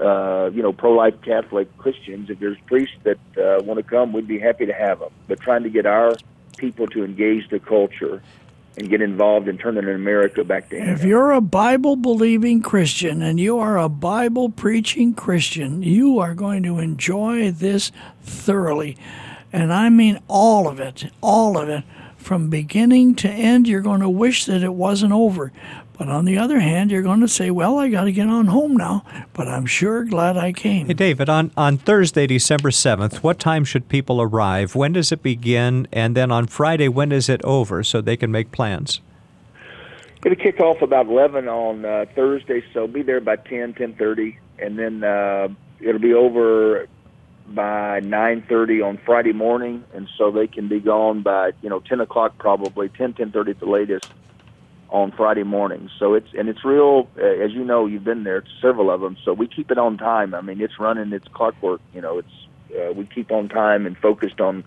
uh, 0.00 0.50
you 0.52 0.62
know, 0.62 0.72
pro-life 0.72 1.20
Catholic 1.22 1.76
Christians. 1.78 2.30
If 2.30 2.38
there's 2.38 2.58
priests 2.66 2.96
that 3.04 3.18
uh, 3.36 3.62
want 3.62 3.78
to 3.78 3.82
come, 3.82 4.12
we'd 4.12 4.28
be 4.28 4.38
happy 4.38 4.66
to 4.66 4.72
have 4.72 5.00
them. 5.00 5.10
But 5.28 5.40
trying 5.40 5.62
to 5.62 5.70
get 5.70 5.86
our 5.86 6.14
people 6.56 6.86
to 6.88 7.04
engage 7.04 7.48
the 7.50 7.58
culture 7.58 8.22
and 8.76 8.90
get 8.90 9.00
involved 9.00 9.48
in 9.48 9.56
turning 9.56 9.88
America 9.88 10.44
back 10.44 10.68
to 10.68 10.76
If 10.76 11.04
you're 11.04 11.32
a 11.32 11.40
Bible 11.40 11.96
believing 11.96 12.60
Christian 12.60 13.22
and 13.22 13.40
you 13.40 13.58
are 13.58 13.78
a 13.78 13.88
Bible 13.88 14.50
preaching 14.50 15.14
Christian, 15.14 15.82
you 15.82 16.18
are 16.18 16.34
going 16.34 16.62
to 16.64 16.78
enjoy 16.78 17.50
this 17.50 17.90
thoroughly. 18.22 18.96
And 19.52 19.72
I 19.72 19.88
mean 19.88 20.20
all 20.28 20.68
of 20.68 20.80
it, 20.80 21.10
all 21.22 21.58
of 21.58 21.68
it. 21.68 21.84
From 22.16 22.50
beginning 22.50 23.14
to 23.16 23.28
end, 23.28 23.68
you're 23.68 23.80
going 23.80 24.00
to 24.00 24.08
wish 24.08 24.46
that 24.46 24.64
it 24.64 24.74
wasn't 24.74 25.12
over. 25.12 25.52
But 25.98 26.08
on 26.08 26.26
the 26.26 26.36
other 26.36 26.60
hand, 26.60 26.90
you're 26.90 27.02
going 27.02 27.20
to 27.20 27.28
say, 27.28 27.50
well, 27.50 27.78
I 27.78 27.88
got 27.88 28.04
to 28.04 28.12
get 28.12 28.28
on 28.28 28.46
home 28.46 28.76
now, 28.76 29.02
but 29.32 29.48
I'm 29.48 29.64
sure 29.64 30.04
glad 30.04 30.36
I 30.36 30.52
came. 30.52 30.88
Hey, 30.88 30.94
David, 30.94 31.30
on, 31.30 31.50
on 31.56 31.78
Thursday, 31.78 32.26
December 32.26 32.68
7th, 32.68 33.16
what 33.22 33.38
time 33.38 33.64
should 33.64 33.88
people 33.88 34.20
arrive? 34.20 34.74
When 34.74 34.92
does 34.92 35.10
it 35.10 35.22
begin? 35.22 35.88
And 35.92 36.14
then 36.14 36.30
on 36.30 36.48
Friday, 36.48 36.88
when 36.88 37.12
is 37.12 37.30
it 37.30 37.42
over 37.44 37.82
so 37.82 38.02
they 38.02 38.16
can 38.16 38.30
make 38.30 38.52
plans? 38.52 39.00
It'll 40.22 40.36
kick 40.36 40.60
off 40.60 40.82
about 40.82 41.06
11 41.06 41.48
on 41.48 41.84
uh, 41.84 42.04
Thursday, 42.14 42.62
so 42.74 42.86
be 42.86 43.02
there 43.02 43.20
by 43.20 43.36
10, 43.36 43.74
10.30, 43.74 44.36
and 44.58 44.78
then 44.78 45.02
uh, 45.02 45.48
it'll 45.80 46.00
be 46.00 46.12
over 46.12 46.88
by 47.48 48.00
9.30 48.00 48.84
on 48.84 48.98
Friday 49.06 49.32
morning, 49.32 49.84
and 49.94 50.08
so 50.18 50.30
they 50.30 50.46
can 50.46 50.68
be 50.68 50.80
gone 50.80 51.22
by, 51.22 51.52
you 51.62 51.70
know, 51.70 51.80
10 51.80 52.00
o'clock 52.00 52.36
probably, 52.38 52.90
10, 52.90 53.14
10.30 53.14 53.50
at 53.50 53.60
the 53.60 53.66
latest 53.66 54.12
on 54.90 55.12
Friday 55.12 55.42
mornings. 55.42 55.90
So 55.98 56.14
it's, 56.14 56.28
and 56.38 56.48
it's 56.48 56.64
real, 56.64 57.08
uh, 57.18 57.24
as 57.24 57.52
you 57.52 57.64
know, 57.64 57.86
you've 57.86 58.04
been 58.04 58.24
there, 58.24 58.44
several 58.60 58.90
of 58.90 59.00
them, 59.00 59.16
so 59.24 59.32
we 59.32 59.46
keep 59.46 59.70
it 59.70 59.78
on 59.78 59.98
time. 59.98 60.34
I 60.34 60.40
mean, 60.40 60.60
it's 60.60 60.78
running, 60.78 61.12
it's 61.12 61.28
clockwork, 61.28 61.80
you 61.92 62.00
know, 62.00 62.18
it's, 62.18 62.28
uh, 62.76 62.92
we 62.92 63.06
keep 63.06 63.30
on 63.30 63.48
time 63.48 63.86
and 63.86 63.96
focused 63.98 64.40
on 64.40 64.64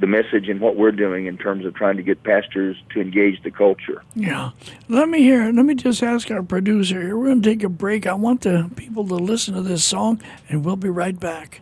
the 0.00 0.06
message 0.06 0.48
and 0.48 0.60
what 0.60 0.76
we're 0.76 0.90
doing 0.90 1.26
in 1.26 1.38
terms 1.38 1.64
of 1.64 1.74
trying 1.74 1.96
to 1.96 2.02
get 2.02 2.22
pastors 2.24 2.76
to 2.90 3.00
engage 3.00 3.42
the 3.42 3.50
culture. 3.50 4.02
Yeah. 4.14 4.50
Let 4.88 5.08
me 5.08 5.20
hear. 5.20 5.52
Let 5.52 5.64
me 5.64 5.74
just 5.74 6.02
ask 6.02 6.30
our 6.30 6.42
producer 6.42 7.00
here. 7.00 7.16
We're 7.16 7.26
going 7.26 7.42
to 7.42 7.48
take 7.48 7.62
a 7.62 7.68
break. 7.68 8.06
I 8.06 8.14
want 8.14 8.40
the 8.40 8.70
people 8.74 9.06
to 9.06 9.14
listen 9.14 9.54
to 9.54 9.62
this 9.62 9.84
song, 9.84 10.20
and 10.48 10.64
we'll 10.64 10.76
be 10.76 10.88
right 10.88 11.18
back. 11.18 11.60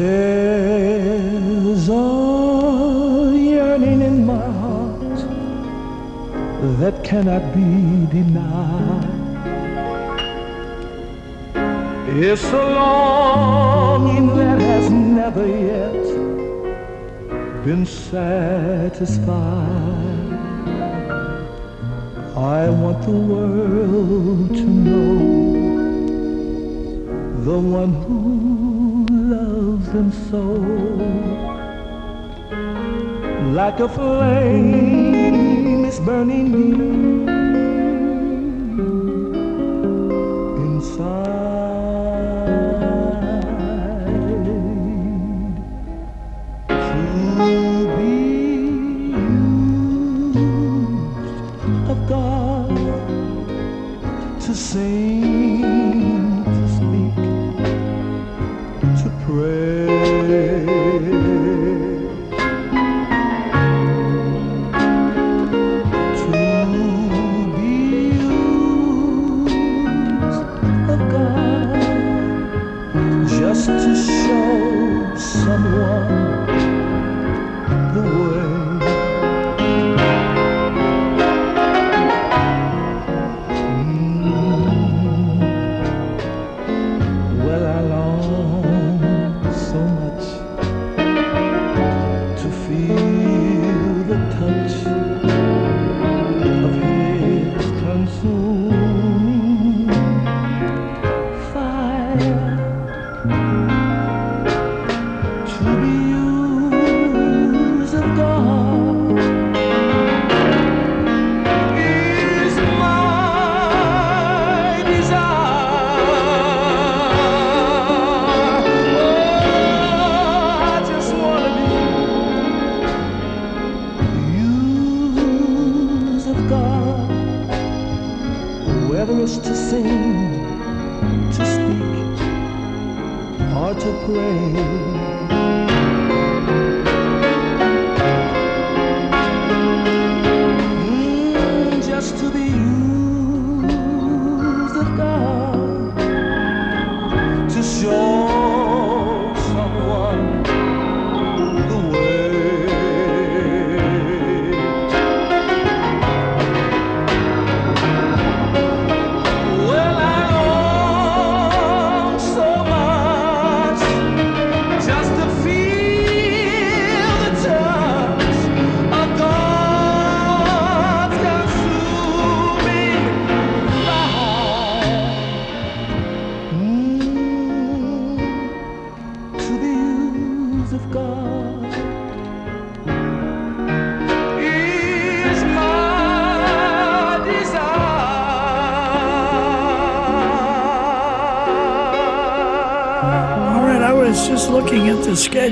There's 0.00 1.86
a 1.90 1.92
yearning 3.36 4.00
in 4.00 4.24
my 4.24 4.46
heart 4.62 5.20
that 6.80 7.04
cannot 7.04 7.44
be 7.54 7.70
denied. 8.16 9.04
It's 12.08 12.50
a 12.50 12.64
longing 12.80 14.28
that 14.36 14.58
has 14.58 14.90
never 14.90 15.46
yet 15.46 16.02
been 17.66 17.84
satisfied. 17.84 19.28
I 22.56 22.70
want 22.70 23.02
the 23.02 23.18
world 23.32 24.48
to 24.60 24.64
know 24.64 25.18
the 27.44 27.58
one 27.58 27.92
who 28.04 28.59
them 29.92 30.12
so. 30.30 30.42
Like 33.52 33.80
a 33.80 33.88
flame 33.88 35.84
is 35.84 35.98
burning 36.00 36.52
me 36.52 37.19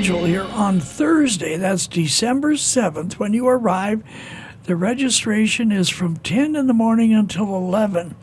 schedule 0.09 0.25
here. 0.25 0.43
On 0.55 0.79
Thursday, 0.79 1.55
that's 1.55 1.85
December 1.85 2.53
7th, 2.53 3.19
when 3.19 3.31
you 3.31 3.47
arrive, 3.47 4.01
the 4.63 4.75
registration 4.75 5.71
is 5.71 5.87
from 5.87 6.17
10 6.17 6.55
in 6.55 6.65
the 6.65 6.73
morning 6.73 7.13
until 7.13 7.55
11. 7.55 8.15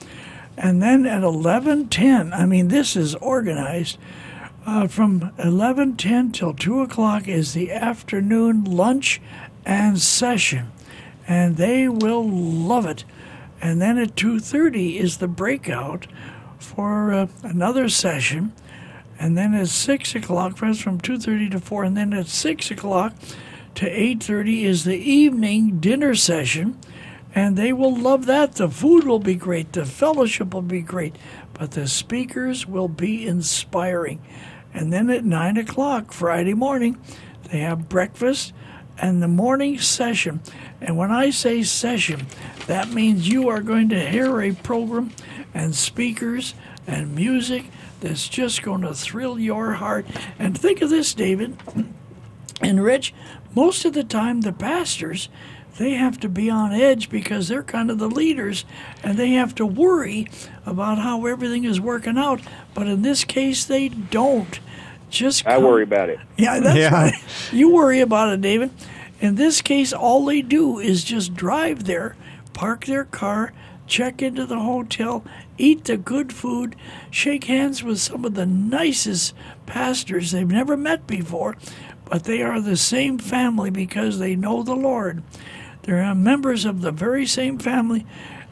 And 0.56 0.82
then 0.82 1.06
at 1.06 1.22
11:10, 1.22 2.32
I 2.32 2.44
mean, 2.44 2.68
this 2.68 2.96
is 2.96 3.14
organized. 3.16 3.98
Uh, 4.66 4.88
from 4.88 5.30
11:10 5.38 6.32
till 6.32 6.54
2 6.54 6.80
o'clock 6.80 7.28
is 7.28 7.54
the 7.54 7.70
afternoon 7.70 8.64
lunch 8.64 9.20
and 9.64 10.00
session, 10.00 10.72
and 11.28 11.56
they 11.56 11.86
will 11.86 12.28
love 12.28 12.86
it. 12.86 13.04
And 13.62 13.80
then 13.80 13.96
at 13.96 14.16
2:30 14.16 14.98
is 14.98 15.18
the 15.18 15.28
breakout 15.28 16.08
for 16.58 17.12
uh, 17.12 17.26
another 17.44 17.88
session, 17.88 18.52
and 19.18 19.36
then 19.36 19.54
at 19.54 19.68
six 19.68 20.14
o'clock, 20.14 20.56
friends, 20.56 20.80
from 20.80 21.00
2:30 21.00 21.50
to 21.50 21.60
4, 21.60 21.84
and 21.84 21.96
then 21.96 22.12
at 22.12 22.26
six 22.26 22.70
o'clock 22.70 23.14
to 23.74 23.86
8:30 23.86 24.64
is 24.64 24.84
the 24.84 24.98
evening 24.98 25.78
dinner 25.80 26.14
session, 26.14 26.76
and 27.34 27.56
they 27.56 27.72
will 27.72 27.94
love 27.94 28.26
that. 28.26 28.56
The 28.56 28.68
food 28.68 29.04
will 29.04 29.18
be 29.18 29.34
great, 29.34 29.72
the 29.72 29.84
fellowship 29.84 30.54
will 30.54 30.62
be 30.62 30.80
great, 30.80 31.16
but 31.54 31.72
the 31.72 31.86
speakers 31.86 32.66
will 32.66 32.88
be 32.88 33.26
inspiring. 33.26 34.20
And 34.72 34.92
then 34.92 35.08
at 35.10 35.24
nine 35.24 35.56
o'clock 35.56 36.12
Friday 36.12 36.54
morning, 36.54 36.98
they 37.50 37.58
have 37.60 37.88
breakfast 37.88 38.52
and 38.98 39.22
the 39.22 39.28
morning 39.28 39.78
session. 39.78 40.40
And 40.80 40.96
when 40.96 41.10
I 41.10 41.30
say 41.30 41.62
session, 41.62 42.26
that 42.66 42.90
means 42.90 43.28
you 43.28 43.48
are 43.48 43.60
going 43.60 43.88
to 43.90 44.10
hear 44.10 44.40
a 44.40 44.52
program 44.52 45.12
and 45.54 45.74
speakers 45.74 46.54
and 46.86 47.14
music 47.14 47.64
that's 48.00 48.28
just 48.28 48.62
going 48.62 48.82
to 48.82 48.94
thrill 48.94 49.38
your 49.38 49.74
heart. 49.74 50.06
And 50.38 50.56
think 50.58 50.82
of 50.82 50.90
this, 50.90 51.14
David 51.14 51.56
and 52.60 52.82
Rich, 52.82 53.14
most 53.54 53.84
of 53.84 53.92
the 53.92 54.04
time 54.04 54.42
the 54.42 54.52
pastors 54.52 55.28
they 55.78 55.92
have 55.92 56.18
to 56.20 56.28
be 56.28 56.48
on 56.48 56.72
edge 56.72 57.10
because 57.10 57.48
they're 57.48 57.62
kind 57.62 57.90
of 57.90 57.98
the 57.98 58.08
leaders 58.08 58.64
and 59.02 59.18
they 59.18 59.32
have 59.32 59.54
to 59.56 59.66
worry 59.66 60.26
about 60.64 60.96
how 60.98 61.26
everything 61.26 61.64
is 61.64 61.78
working 61.80 62.16
out. 62.16 62.40
But 62.74 62.86
in 62.86 63.02
this 63.02 63.24
case, 63.24 63.64
they 63.66 63.90
don't. 63.90 64.58
Just 65.10 65.46
I 65.46 65.58
worry 65.58 65.82
about 65.82 66.08
it. 66.08 66.18
Yeah, 66.38 66.60
that's 66.60 66.78
Yeah. 66.78 66.92
right. 66.94 67.14
You 67.52 67.70
worry 67.74 68.00
about 68.00 68.32
it, 68.32 68.40
David. 68.40 68.70
In 69.20 69.34
this 69.34 69.60
case, 69.62 69.92
all 69.92 70.24
they 70.24 70.42
do 70.42 70.78
is 70.78 71.04
just 71.04 71.34
drive 71.34 71.84
there, 71.84 72.16
park 72.54 72.86
their 72.86 73.04
car, 73.04 73.52
check 73.86 74.20
into 74.22 74.46
the 74.46 74.60
hotel, 74.60 75.24
eat 75.58 75.84
the 75.84 75.96
good 75.96 76.32
food, 76.32 76.76
shake 77.10 77.44
hands 77.44 77.82
with 77.82 77.98
some 78.00 78.24
of 78.24 78.34
the 78.34 78.46
nicest 78.46 79.34
pastors 79.66 80.30
they've 80.30 80.46
never 80.46 80.76
met 80.76 81.06
before, 81.06 81.56
but 82.04 82.24
they 82.24 82.42
are 82.42 82.60
the 82.60 82.76
same 82.76 83.18
family 83.18 83.70
because 83.70 84.18
they 84.18 84.36
know 84.36 84.62
the 84.62 84.76
Lord. 84.76 85.22
They're 85.82 86.14
members 86.14 86.64
of 86.64 86.80
the 86.80 86.90
very 86.90 87.26
same 87.26 87.58
family, 87.58 88.06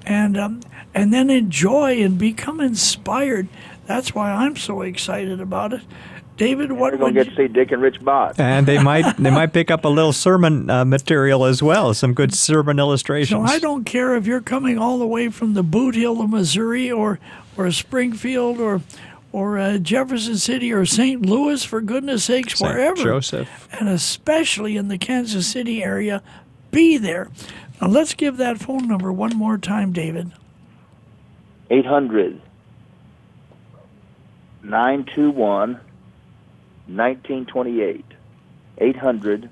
and 0.07 0.37
um, 0.37 0.61
and 0.95 1.13
then 1.13 1.31
enjoy 1.31 2.03
and 2.03 2.19
become 2.19 2.61
inspired. 2.61 3.49
That's 3.87 4.15
why 4.15 4.31
I'm 4.31 4.57
so 4.57 4.83
excited 4.83 5.41
about 5.41 5.73
it. 5.73 5.83
David, 6.37 6.73
what 6.73 6.93
We're 6.93 6.99
going 6.99 7.15
to 7.15 7.25
get 7.25 7.31
to 7.31 7.37
see 7.37 7.49
Dick 7.49 7.71
and 7.71 7.81
Rich 7.81 8.05
Bott. 8.05 8.41
And 8.41 8.67
they 8.67 8.83
might 8.83 9.17
they 9.17 9.31
might 9.31 9.53
pick 9.53 9.71
up 9.71 9.85
a 9.85 9.89
little 9.89 10.13
sermon 10.13 10.69
uh, 10.69 10.85
material 10.85 11.45
as 11.45 11.63
well, 11.63 11.95
some 11.95 12.13
good 12.13 12.35
sermon 12.35 12.79
illustrations. 12.79 13.49
So. 13.49 13.55
I 13.55 13.59
don't 13.61 13.85
care 13.85 14.17
if 14.17 14.27
you're 14.27 14.41
coming 14.41 14.77
all 14.77 14.99
the 14.99 15.07
way 15.07 15.29
from 15.29 15.55
the 15.55 15.63
Bootheel 15.63 16.23
of 16.23 16.31
Missouri 16.31 16.91
or 16.91 17.21
or 17.57 17.71
Springfield 17.71 18.59
or 18.59 18.81
or 19.31 19.59
uh, 19.59 19.79
Jefferson 19.79 20.37
City 20.37 20.73
or 20.73 20.85
St. 20.85 21.27
Louis, 21.27 21.65
for 21.65 21.81
goodness 21.81 22.25
sakes, 22.25 22.59
Saint 22.59 22.71
wherever, 22.71 23.03
Joseph. 23.03 23.69
and 23.73 23.89
especially 23.89 24.77
in 24.77 24.89
the 24.89 24.99
Kansas 24.99 25.47
City 25.47 25.83
area, 25.83 26.23
be 26.71 26.99
there. 26.99 27.29
Now 27.81 27.89
let's 27.89 28.15
give 28.15 28.37
that 28.37 28.59
phone 28.59 28.89
number 28.89 29.13
one 29.13 29.37
more 29.37 29.59
time, 29.59 29.93
David. 29.93 30.33
800 31.71 32.41
921 34.63 35.81
1928. 36.87 38.05
800 38.79 39.51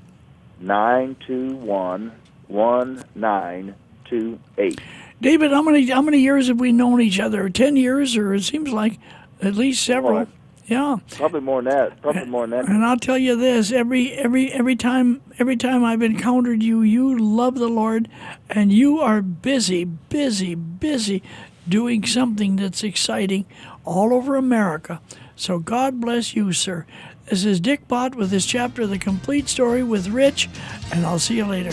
921 0.61 2.13
1928. 2.49 4.81
David, 5.21 5.51
how 5.53 5.63
many 5.63 5.89
how 5.89 6.03
many 6.03 6.19
years 6.19 6.49
have 6.49 6.59
we 6.61 6.73
known 6.73 7.01
each 7.01 7.21
other? 7.21 7.49
Ten 7.49 7.77
years, 7.77 8.17
or 8.17 8.35
it 8.35 8.43
seems 8.43 8.71
like 8.71 8.99
at 9.41 9.55
least 9.55 9.85
several. 9.85 10.27
Yeah. 10.67 10.99
Probably 11.11 11.41
more 11.41 11.63
than 11.63 11.73
that. 11.73 12.03
Probably 12.03 12.27
more 12.27 12.47
than 12.47 12.51
that. 12.51 12.69
And 12.69 12.85
I'll 12.85 12.99
tell 12.99 13.19
you 13.19 13.37
this: 13.37 13.73
every 13.73 14.13
every 14.13 14.53
every 14.53 14.77
time 14.77 15.23
every 15.39 15.57
time 15.57 15.85
I've 15.85 16.03
encountered 16.03 16.63
you, 16.63 16.83
you 16.83 17.19
love 17.19 17.55
the 17.57 17.69
Lord, 17.69 18.09
and 18.51 18.73
you 18.73 19.01
are 19.01 19.23
busy, 19.23 19.85
busy, 19.85 20.55
busy 20.55 21.23
doing 21.69 22.05
something 22.05 22.57
that's 22.57 22.83
exciting 22.83 23.47
all 23.85 24.13
over 24.13 24.37
America. 24.37 25.01
So 25.37 25.59
God 25.59 26.01
bless 26.01 26.37
you, 26.37 26.53
sir. 26.53 26.87
This 27.33 27.47
is 27.47 27.61
Dick 27.61 27.89
Bott 27.89 28.15
with 28.15 28.31
his 28.31 28.45
chapter, 28.45 28.87
The 28.87 28.99
Complete 28.99 29.49
Story 29.49 29.83
with 29.83 30.09
Rich, 30.09 30.51
and 30.93 31.07
I'll 31.07 31.19
see 31.19 31.35
you 31.35 31.47
later. 31.47 31.73